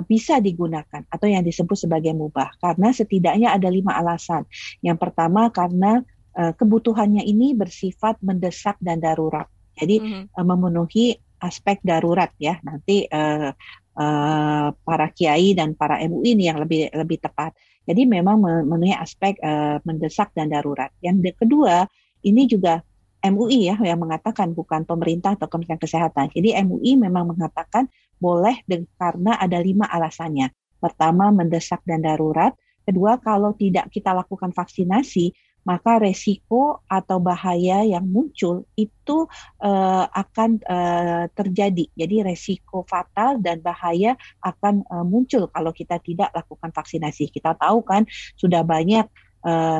[0.04, 4.44] bisa digunakan atau yang disebut sebagai mubah karena setidaknya ada lima alasan.
[4.84, 6.04] Yang pertama karena
[6.38, 9.50] uh, kebutuhannya ini bersifat mendesak dan darurat.
[9.78, 10.24] Jadi mm -hmm.
[10.38, 12.62] uh, memenuhi aspek darurat ya.
[12.62, 13.50] Nanti uh,
[13.98, 17.54] uh, para kiai dan para MUI ini yang lebih lebih tepat.
[17.88, 20.92] Jadi memang memenuhi aspek uh, mendesak dan darurat.
[21.02, 21.88] Yang kedua,
[22.26, 22.84] ini juga
[23.24, 26.30] MUI ya yang mengatakan bukan pemerintah atau Kementerian Kesehatan.
[26.36, 28.62] Jadi MUI memang mengatakan boleh
[28.98, 30.54] karena ada lima alasannya.
[30.78, 32.54] Pertama mendesak dan darurat.
[32.88, 35.34] Kedua kalau tidak kita lakukan vaksinasi
[35.68, 39.28] maka resiko atau bahaya yang muncul itu
[39.60, 41.92] uh, akan uh, terjadi.
[41.92, 47.28] Jadi resiko fatal dan bahaya akan uh, muncul kalau kita tidak lakukan vaksinasi.
[47.28, 48.08] Kita tahu kan
[48.40, 49.04] sudah banyak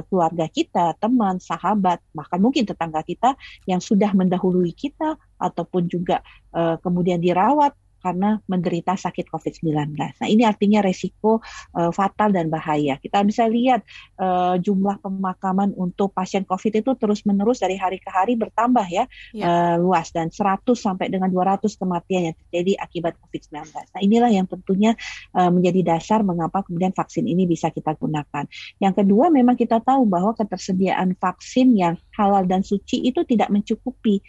[0.08, 3.36] keluarga kita, teman, sahabat, bahkan mungkin tetangga kita
[3.68, 6.24] yang sudah mendahului kita ataupun juga
[6.56, 9.98] kemudian dirawat karena menderita sakit COVID-19.
[9.98, 11.42] Nah, ini artinya resiko
[11.76, 12.98] uh, fatal dan bahaya.
[13.02, 13.84] Kita bisa lihat
[14.22, 19.46] uh, jumlah pemakaman untuk pasien COVID itu terus-menerus dari hari ke hari bertambah ya, ya.
[19.46, 23.56] Uh, luas dan 100 sampai dengan 200 kematian yang terjadi akibat COVID-19.
[23.74, 24.94] Nah, inilah yang tentunya
[25.36, 28.46] uh, menjadi dasar mengapa kemudian vaksin ini bisa kita gunakan.
[28.78, 34.22] Yang kedua memang kita tahu bahwa ketersediaan vaksin yang halal dan suci itu tidak mencukupi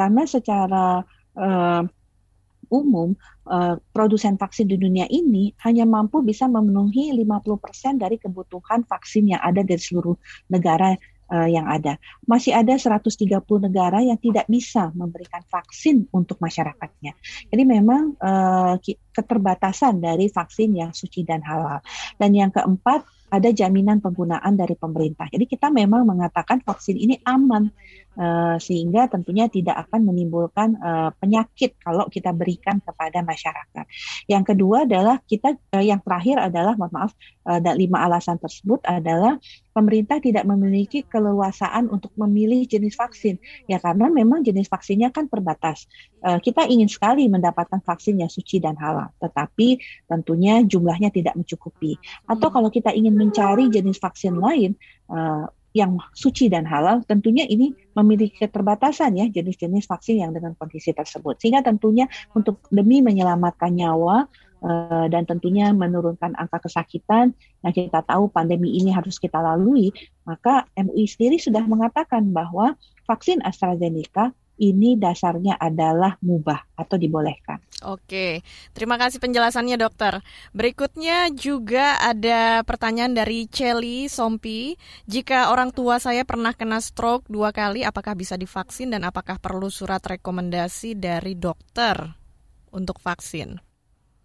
[0.00, 1.04] karena secara
[1.36, 1.82] uh,
[2.70, 3.18] umum
[3.50, 9.42] uh, produsen vaksin di dunia ini hanya mampu bisa memenuhi 50% dari kebutuhan vaksin yang
[9.42, 10.14] ada dari seluruh
[10.48, 10.94] negara
[11.30, 11.96] uh, yang ada.
[12.26, 13.06] Masih ada 130
[13.62, 17.14] negara yang tidak bisa memberikan vaksin untuk masyarakatnya.
[17.48, 18.74] Jadi memang uh,
[19.14, 21.80] keterbatasan dari vaksin yang suci dan halal.
[22.18, 25.30] Dan yang keempat ada jaminan penggunaan dari pemerintah.
[25.30, 27.70] Jadi kita memang mengatakan vaksin ini aman
[28.18, 33.84] uh, sehingga tentunya tidak akan menimbulkan uh, penyakit kalau kita berikan kepada masyarakat.
[34.26, 37.12] Yang kedua adalah kita uh, yang terakhir adalah mohon maaf
[37.46, 39.38] uh, lima alasan tersebut adalah
[39.70, 43.38] pemerintah tidak memiliki keleluasaan untuk memilih jenis vaksin
[43.70, 45.86] ya karena memang jenis vaksinnya kan terbatas.
[46.20, 51.96] Kita ingin sekali mendapatkan vaksin yang suci dan halal, tetapi tentunya jumlahnya tidak mencukupi.
[52.28, 54.72] Atau kalau kita ingin mencari jenis vaksin lain
[55.12, 60.90] uh, yang suci dan halal, tentunya ini memiliki keterbatasan ya jenis-jenis vaksin yang dengan kondisi
[60.90, 61.38] tersebut.
[61.38, 64.26] Sehingga tentunya untuk demi menyelamatkan nyawa
[64.66, 67.30] uh, dan tentunya menurunkan angka kesakitan
[67.62, 69.94] yang kita tahu pandemi ini harus kita lalui,
[70.26, 72.74] maka MUI sendiri sudah mengatakan bahwa
[73.06, 77.56] vaksin AstraZeneca ini dasarnya adalah mubah atau dibolehkan.
[77.88, 78.44] Oke,
[78.76, 80.20] terima kasih penjelasannya dokter.
[80.52, 84.76] Berikutnya juga ada pertanyaan dari Celi Sompi.
[85.08, 89.72] Jika orang tua saya pernah kena stroke dua kali, apakah bisa divaksin dan apakah perlu
[89.72, 91.96] surat rekomendasi dari dokter
[92.68, 93.69] untuk vaksin?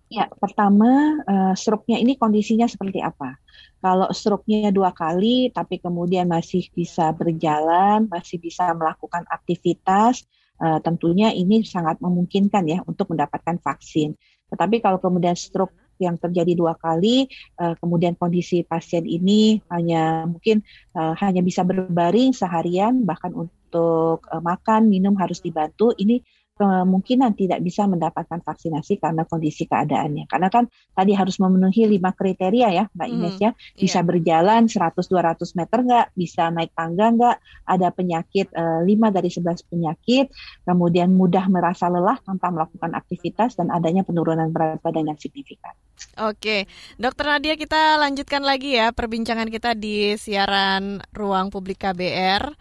[0.06, 3.42] Ya, pertama uh, stroke-nya ini kondisinya seperti apa?
[3.82, 10.22] Kalau stroke-nya dua kali, tapi kemudian masih bisa berjalan, masih bisa melakukan aktivitas,
[10.62, 14.14] uh, tentunya ini sangat memungkinkan ya untuk mendapatkan vaksin.
[14.54, 17.26] Tetapi kalau kemudian stroke yang terjadi dua kali,
[17.58, 20.62] uh, kemudian kondisi pasien ini hanya mungkin
[20.94, 25.98] uh, hanya bisa berbaring seharian, bahkan untuk uh, makan, minum harus dibantu.
[25.98, 26.22] Ini
[26.56, 30.24] kemungkinan tidak bisa mendapatkan vaksinasi karena kondisi keadaannya.
[30.32, 33.52] Karena kan tadi harus memenuhi lima kriteria ya Mbak hmm, Ines ya.
[33.76, 34.08] Bisa iya.
[34.08, 37.38] berjalan 100-200 meter nggak, bisa naik tangga nggak,
[37.68, 40.26] ada penyakit eh, 5 dari 11 penyakit,
[40.64, 45.76] kemudian mudah merasa lelah tanpa melakukan aktivitas dan adanya penurunan berat badan yang signifikan.
[46.16, 52.56] Oke, Dokter Nadia kita lanjutkan lagi ya perbincangan kita di siaran Ruang Publik KBR.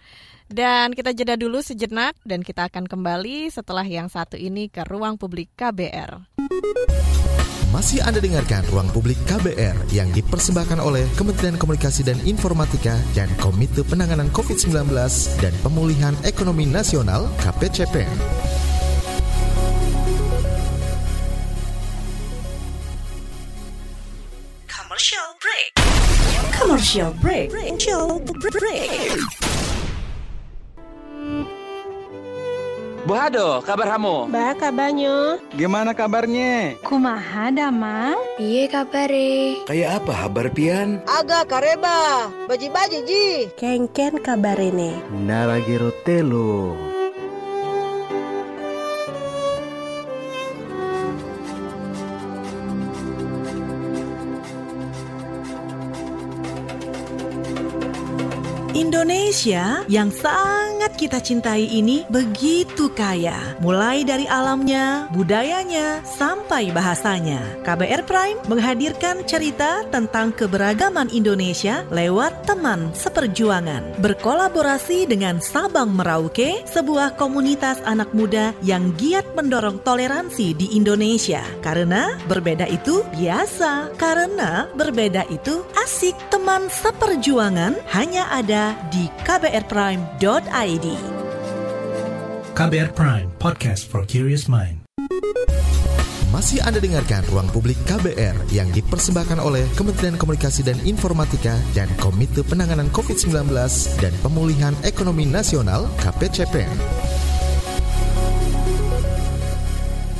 [0.54, 5.18] Dan kita jeda dulu sejenak dan kita akan kembali setelah yang satu ini ke ruang
[5.18, 6.30] publik KBR.
[7.74, 13.82] Masih Anda dengarkan Ruang Publik KBR yang dipersembahkan oleh Kementerian Komunikasi dan Informatika dan Komite
[13.82, 14.94] Penanganan COVID-19
[15.42, 18.06] dan Pemulihan Ekonomi Nasional KPCP.
[24.70, 25.66] Commercial break.
[26.54, 27.50] Commercial break.
[27.50, 29.18] Commercial break.
[33.04, 34.32] Bu Hado, kabar kamu?
[34.32, 35.36] Ba, kabarnya.
[35.52, 36.80] Gimana kabarnya?
[36.80, 38.16] Kumaha damang?
[38.40, 39.60] Iya kabare.
[39.68, 41.04] Kayak apa kabar pian?
[41.04, 43.28] Aga kareba, baji-baji ji.
[43.60, 44.96] Kengken kabarene.
[45.28, 46.72] Naragiro telo.
[58.84, 67.40] Indonesia yang sangat kita cintai ini begitu kaya, mulai dari alamnya, budayanya, sampai bahasanya.
[67.64, 74.04] KBR Prime menghadirkan cerita tentang keberagaman Indonesia lewat teman seperjuangan.
[74.04, 81.40] Berkolaborasi dengan Sabang Merauke, sebuah komunitas anak muda yang giat mendorong toleransi di Indonesia.
[81.64, 86.12] Karena berbeda itu biasa, karena berbeda itu asik.
[86.28, 90.86] Teman seperjuangan hanya ada di kbrprime.id.
[92.54, 94.84] KBR Prime, podcast for curious mind.
[96.34, 102.42] Masih Anda dengarkan Ruang Publik KBR yang dipersembahkan oleh Kementerian Komunikasi dan Informatika dan Komite
[102.42, 103.54] Penanganan COVID-19
[104.02, 106.66] dan Pemulihan Ekonomi Nasional KPCP.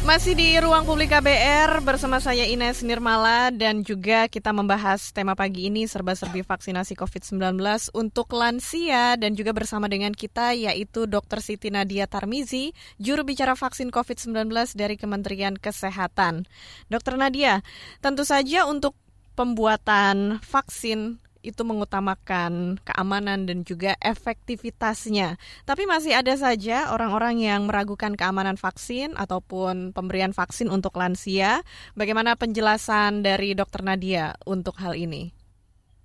[0.04, 5.72] Masih di ruang publik KBR bersama saya Ines Nirmala dan juga kita membahas tema pagi
[5.72, 7.56] ini serba-serbi vaksinasi COVID-19
[7.96, 11.40] untuk lansia dan juga bersama dengan kita yaitu Dr.
[11.40, 16.44] Siti Nadia Tarmizi, juru bicara vaksin COVID-19 dari Kementerian Kesehatan.
[16.92, 17.16] Dr.
[17.16, 17.64] Nadia,
[18.04, 18.92] tentu saja untuk
[19.40, 25.36] pembuatan vaksin itu mengutamakan keamanan dan juga efektivitasnya.
[25.68, 31.60] Tapi masih ada saja orang-orang yang meragukan keamanan vaksin ataupun pemberian vaksin untuk lansia.
[31.92, 33.84] Bagaimana penjelasan dari Dr.
[33.84, 35.44] Nadia untuk hal ini?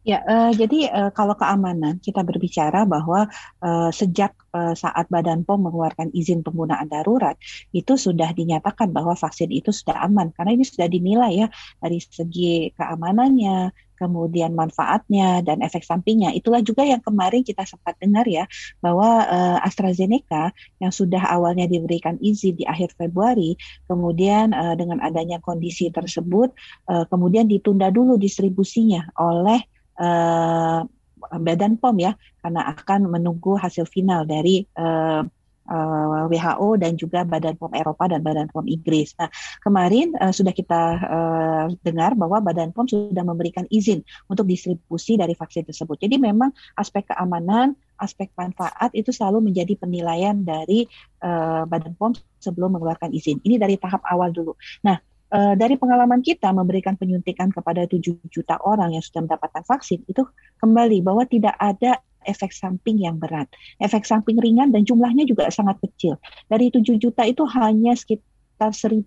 [0.07, 3.27] Ya, uh, jadi uh, kalau keamanan kita berbicara bahwa
[3.59, 7.35] uh, sejak uh, saat Badan POM mengeluarkan izin penggunaan darurat
[7.75, 11.47] itu sudah dinyatakan bahwa vaksin itu sudah aman karena ini sudah dinilai ya
[11.83, 16.31] dari segi keamanannya, kemudian manfaatnya dan efek sampingnya.
[16.31, 18.47] Itulah juga yang kemarin kita sempat dengar ya
[18.79, 23.59] bahwa uh, AstraZeneca yang sudah awalnya diberikan izin di akhir Februari,
[23.91, 26.55] kemudian uh, dengan adanya kondisi tersebut,
[26.87, 29.59] uh, kemudian ditunda dulu distribusinya oleh
[29.99, 30.87] uh,
[31.19, 35.27] Badan POM ya karena akan menunggu hasil final dari uh,
[35.69, 39.13] uh, WHO dan juga Badan POM Eropa dan Badan POM Inggris.
[39.15, 39.29] Nah,
[39.61, 45.37] kemarin uh, sudah kita uh, dengar bahwa Badan POM sudah memberikan izin untuk distribusi dari
[45.37, 46.01] vaksin tersebut.
[46.01, 50.89] Jadi memang aspek keamanan, aspek manfaat itu selalu menjadi penilaian dari
[51.21, 53.37] uh, Badan POM sebelum mengeluarkan izin.
[53.45, 54.57] Ini dari tahap awal dulu.
[54.81, 54.97] Nah,
[55.33, 60.25] uh, dari pengalaman kita memberikan penyuntikan kepada 7 juta orang yang sudah mendapatkan vaksin itu
[60.57, 63.49] kembali bahwa tidak ada efek samping yang berat.
[63.81, 66.21] Efek samping ringan dan jumlahnya juga sangat kecil.
[66.45, 69.03] Dari 7 juta itu hanya sekitar 1000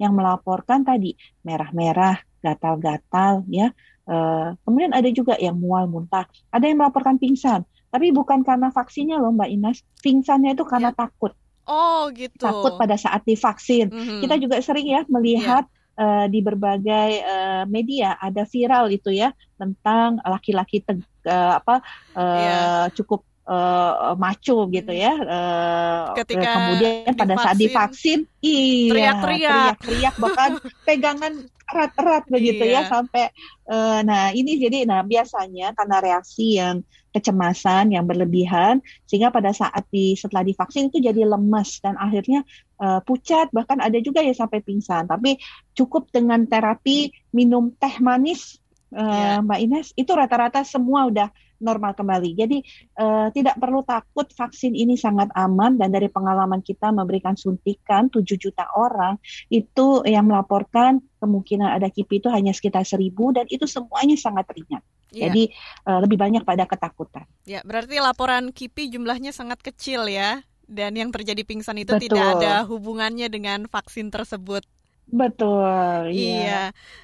[0.00, 1.14] yang melaporkan tadi
[1.44, 3.70] merah-merah, gatal-gatal ya.
[4.02, 7.62] Uh, kemudian ada juga yang mual muntah, ada yang melaporkan pingsan.
[7.92, 11.06] Tapi bukan karena vaksinnya loh Mbak Inas, pingsannya itu karena ya.
[11.06, 12.42] takut Oh gitu.
[12.42, 13.90] Takut pada saat divaksin.
[13.90, 14.20] Mm-hmm.
[14.26, 15.81] Kita juga sering ya melihat yeah.
[15.92, 19.28] Uh, di berbagai uh, media ada viral itu ya
[19.60, 21.84] tentang laki-laki uh, apa
[22.16, 22.84] uh, yeah.
[22.96, 25.12] cukup uh, maco gitu ya.
[25.20, 30.50] Uh, Ketika kemudian pada saat divaksin, iya teriak-teriak, teriak bahkan
[30.86, 31.32] pegangan
[31.72, 32.82] erat-erat begitu ya, iya.
[32.84, 33.24] ya sampai.
[33.66, 39.84] Uh, nah ini jadi, nah biasanya karena reaksi yang kecemasan yang berlebihan sehingga pada saat
[39.92, 42.40] di setelah divaksin itu jadi lemas dan akhirnya
[42.82, 45.38] uh, pucat bahkan ada juga ya sampai pingsan tapi
[45.78, 48.58] cukup dengan terapi minum teh manis
[48.92, 49.38] uh, yeah.
[49.40, 51.30] Mbak Ines itu rata-rata semua udah
[51.62, 52.34] normal kembali.
[52.34, 52.58] Jadi
[52.98, 58.26] uh, tidak perlu takut vaksin ini sangat aman dan dari pengalaman kita memberikan suntikan 7
[58.34, 59.16] juta orang
[59.48, 64.82] itu yang melaporkan kemungkinan ada KIPI itu hanya sekitar seribu dan itu semuanya sangat ringan.
[65.14, 65.30] Yeah.
[65.30, 65.54] Jadi
[65.86, 67.24] uh, lebih banyak pada ketakutan.
[67.46, 70.42] Ya, berarti laporan KIPI jumlahnya sangat kecil ya.
[70.66, 72.12] Dan yang terjadi pingsan itu Betul.
[72.12, 74.64] tidak ada hubungannya dengan vaksin tersebut.
[75.12, 76.14] Betul.
[76.14, 76.14] Iya.
[76.14, 76.62] iya.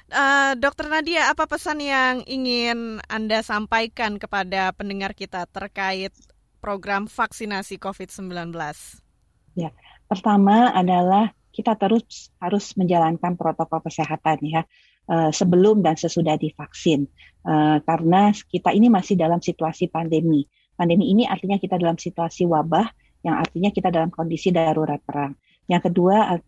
[0.09, 6.15] Uh, Dokter Nadia, apa pesan yang ingin Anda sampaikan kepada pendengar kita terkait
[6.63, 8.49] program vaksinasi COVID-19?
[9.53, 9.69] Ya,
[10.09, 14.61] pertama adalah kita terus harus menjalankan protokol kesehatan ya
[15.09, 17.09] uh, sebelum dan sesudah divaksin
[17.43, 20.45] uh, karena kita ini masih dalam situasi pandemi.
[20.79, 22.87] Pandemi ini artinya kita dalam situasi wabah
[23.25, 25.35] yang artinya kita dalam kondisi darurat perang.
[25.69, 26.39] Yang kedua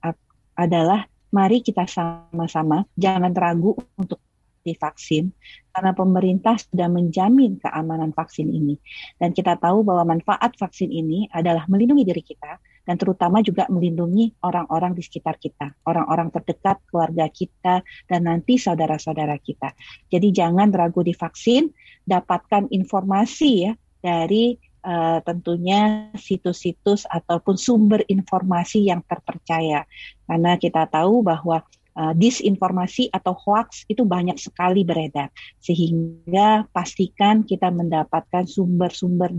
[0.55, 4.19] adalah mari kita sama-sama jangan ragu untuk
[4.61, 5.33] divaksin
[5.73, 8.77] karena pemerintah sudah menjamin keamanan vaksin ini
[9.17, 14.41] dan kita tahu bahwa manfaat vaksin ini adalah melindungi diri kita dan terutama juga melindungi
[14.41, 19.73] orang-orang di sekitar kita, orang-orang terdekat, keluarga kita dan nanti saudara-saudara kita.
[20.09, 21.69] Jadi jangan ragu divaksin,
[22.09, 29.85] dapatkan informasi ya dari uh, tentunya situs-situs ataupun sumber informasi yang terpercaya.
[30.25, 31.63] Karena kita tahu bahwa
[31.97, 35.31] uh, disinformasi atau hoax itu banyak sekali beredar.
[35.59, 39.33] Sehingga pastikan kita mendapatkan sumber-sumber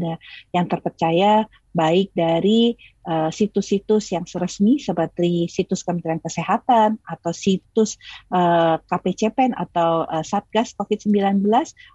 [0.55, 2.77] yang terpercaya baik dari
[3.09, 7.97] eh, situs-situs yang resmi seperti situs Kementerian Kesehatan atau situs
[8.31, 11.43] uh, KPCPEN atau uh, Satgas COVID-19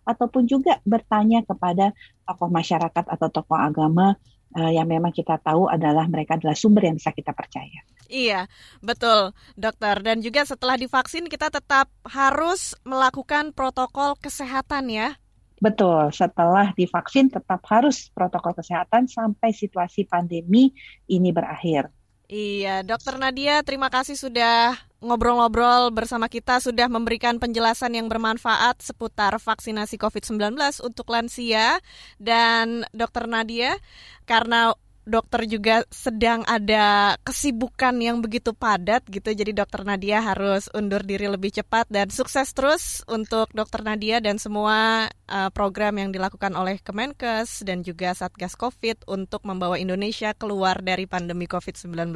[0.03, 1.93] ataupun juga bertanya kepada
[2.25, 4.17] tokoh masyarakat atau tokoh agama
[4.57, 7.83] yang memang kita tahu adalah mereka adalah sumber yang bisa kita percaya.
[8.07, 8.47] Iya,
[8.79, 9.99] betul, dokter.
[9.99, 15.19] Dan juga setelah divaksin kita tetap harus melakukan protokol kesehatan ya.
[15.57, 20.71] Betul, setelah divaksin tetap harus protokol kesehatan sampai situasi pandemi
[21.09, 21.89] ini berakhir.
[22.27, 29.31] Iya, Dokter Nadia, terima kasih sudah ngobrol-ngobrol bersama kita, sudah memberikan penjelasan yang bermanfaat seputar
[29.39, 31.79] vaksinasi COVID-19 untuk lansia.
[32.19, 33.79] Dan Dokter Nadia,
[34.27, 34.75] karena
[35.07, 39.31] dokter juga sedang ada kesibukan yang begitu padat gitu.
[39.31, 44.35] Jadi dokter Nadia harus undur diri lebih cepat dan sukses terus untuk dokter Nadia dan
[44.35, 50.83] semua uh, program yang dilakukan oleh Kemenkes dan juga Satgas Covid untuk membawa Indonesia keluar
[50.83, 52.11] dari pandemi Covid-19.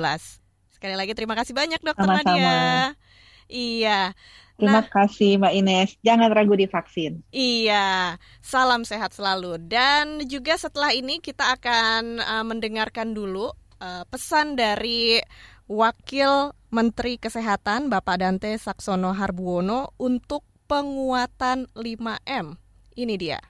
[0.76, 2.06] Sekali lagi terima kasih banyak dokter.
[2.06, 2.92] Nadia.
[3.52, 4.16] Iya.
[4.62, 5.90] Terima nah, kasih Mbak Ines.
[6.06, 7.26] Jangan ragu divaksin.
[7.34, 9.58] Iya, salam sehat selalu.
[9.58, 13.50] Dan juga setelah ini kita akan uh, mendengarkan dulu
[13.82, 15.18] uh, pesan dari
[15.66, 22.46] Wakil Menteri Kesehatan Bapak Dante Saksono Harbuono untuk penguatan 5M.
[23.02, 23.42] Ini dia.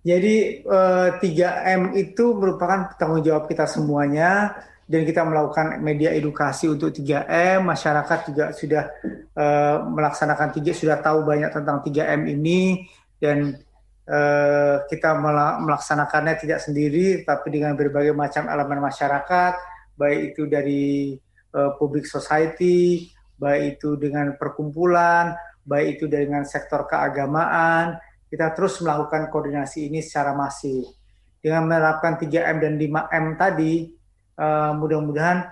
[0.00, 6.92] Jadi uh, 3M itu merupakan tanggung jawab kita semuanya dan kita melakukan media edukasi untuk
[6.92, 8.84] 3M, masyarakat juga sudah
[9.32, 12.84] uh, melaksanakan 3 sudah tahu banyak tentang 3M ini.
[13.16, 13.56] Dan
[14.04, 15.16] uh, kita
[15.64, 19.52] melaksanakannya tidak sendiri tapi dengan berbagai macam elemen masyarakat,
[19.96, 21.16] baik itu dari
[21.56, 23.08] uh, public society,
[23.40, 25.32] baik itu dengan perkumpulan,
[25.64, 27.96] baik itu dengan sektor keagamaan,
[28.28, 30.92] kita terus melakukan koordinasi ini secara masif.
[31.40, 34.03] Dengan menerapkan 3M dan 5M tadi,
[34.38, 35.46] uh, mudah-mudahan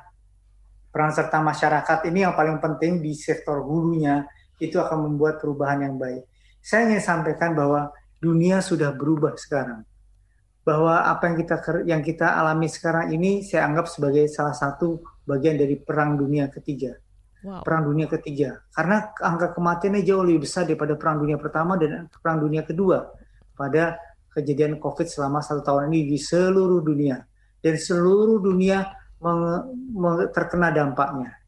[0.92, 4.28] peran serta masyarakat ini yang paling penting di sektor hulunya
[4.60, 6.28] itu akan membuat perubahan yang baik.
[6.62, 7.90] Saya ingin sampaikan bahwa
[8.22, 9.82] dunia sudah berubah sekarang.
[10.62, 15.58] Bahwa apa yang kita yang kita alami sekarang ini saya anggap sebagai salah satu bagian
[15.58, 16.94] dari perang dunia ketiga.
[17.42, 17.66] Wow.
[17.66, 18.62] Perang dunia ketiga.
[18.70, 23.10] Karena angka kematiannya jauh lebih besar daripada perang dunia pertama dan perang dunia kedua
[23.58, 23.98] pada
[24.30, 27.18] kejadian COVID selama satu tahun ini di seluruh dunia
[27.62, 28.90] dan seluruh dunia
[30.34, 31.38] terkena dampaknya.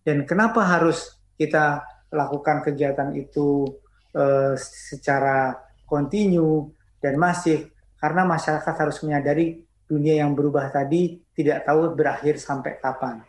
[0.00, 3.68] Dan kenapa harus kita lakukan kegiatan itu
[4.16, 5.52] uh, secara
[5.84, 7.68] kontinu dan masif?
[8.00, 13.20] Karena masyarakat harus menyadari dunia yang berubah tadi tidak tahu berakhir sampai kapan.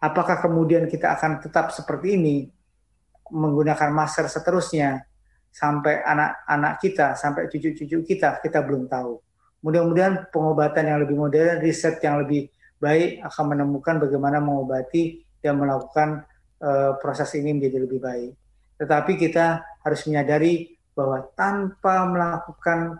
[0.00, 2.36] Apakah kemudian kita akan tetap seperti ini
[3.30, 5.02] menggunakan masker seterusnya
[5.50, 9.18] sampai anak-anak kita, sampai cucu-cucu kita, kita belum tahu.
[9.60, 12.48] Mudah-mudahan pengobatan yang lebih modern, riset yang lebih
[12.80, 16.24] baik akan menemukan bagaimana mengobati dan melakukan
[16.64, 18.32] uh, proses ini menjadi lebih baik.
[18.80, 22.96] Tetapi kita harus menyadari bahwa tanpa melakukan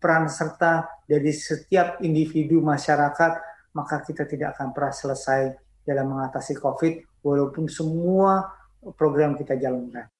[0.00, 3.32] peran serta dari setiap individu masyarakat,
[3.76, 5.40] maka kita tidak akan pernah selesai
[5.84, 8.48] dalam mengatasi COVID walaupun semua
[8.96, 10.13] program kita jalankan.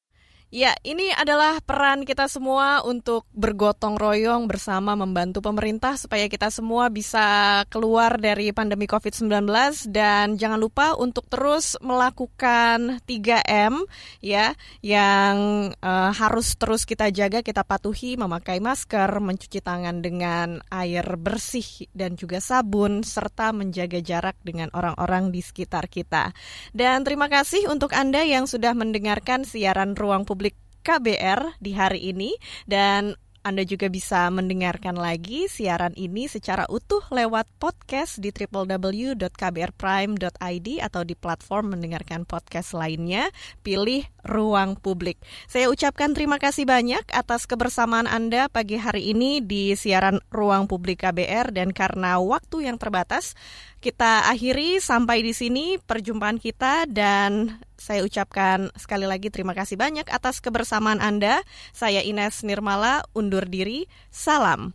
[0.54, 6.86] Ya, ini adalah peran kita semua untuk bergotong royong bersama membantu pemerintah supaya kita semua
[6.94, 7.26] bisa
[7.74, 9.50] keluar dari pandemi COVID-19
[9.90, 13.82] dan jangan lupa untuk terus melakukan 3M
[14.22, 15.34] ya yang
[15.82, 22.14] uh, harus terus kita jaga, kita patuhi memakai masker, mencuci tangan dengan air bersih dan
[22.14, 26.30] juga sabun serta menjaga jarak dengan orang-orang di sekitar kita.
[26.70, 30.43] Dan terima kasih untuk Anda yang sudah mendengarkan siaran Ruang Publik
[30.84, 32.36] KBR di hari ini
[32.68, 41.04] dan anda juga bisa mendengarkan lagi siaran ini secara utuh lewat podcast di www.kbrprime.id atau
[41.04, 43.28] di platform mendengarkan podcast lainnya.
[43.60, 45.20] Pilih Ruang Publik.
[45.44, 51.04] Saya ucapkan terima kasih banyak atas kebersamaan Anda pagi hari ini di siaran Ruang Publik
[51.04, 53.36] KBR dan karena waktu yang terbatas,
[53.84, 60.08] kita akhiri sampai di sini perjumpaan kita dan saya ucapkan sekali lagi terima kasih banyak
[60.08, 61.44] atas kebersamaan Anda.
[61.76, 63.84] Saya Ines Nirmala undur diri.
[64.08, 64.72] Salam.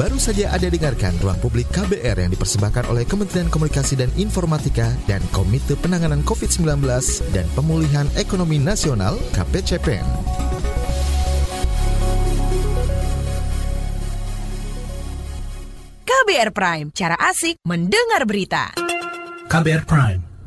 [0.00, 5.20] Baru saja Anda dengarkan Ruang Publik KBR yang dipersembahkan oleh Kementerian Komunikasi dan Informatika dan
[5.36, 6.80] Komite Penanganan COVID-19
[7.36, 10.04] dan Pemulihan Ekonomi Nasional KPCPN.
[16.04, 18.76] KBR Prime, cara asik mendengar berita.
[19.46, 20.25] KBR Prime,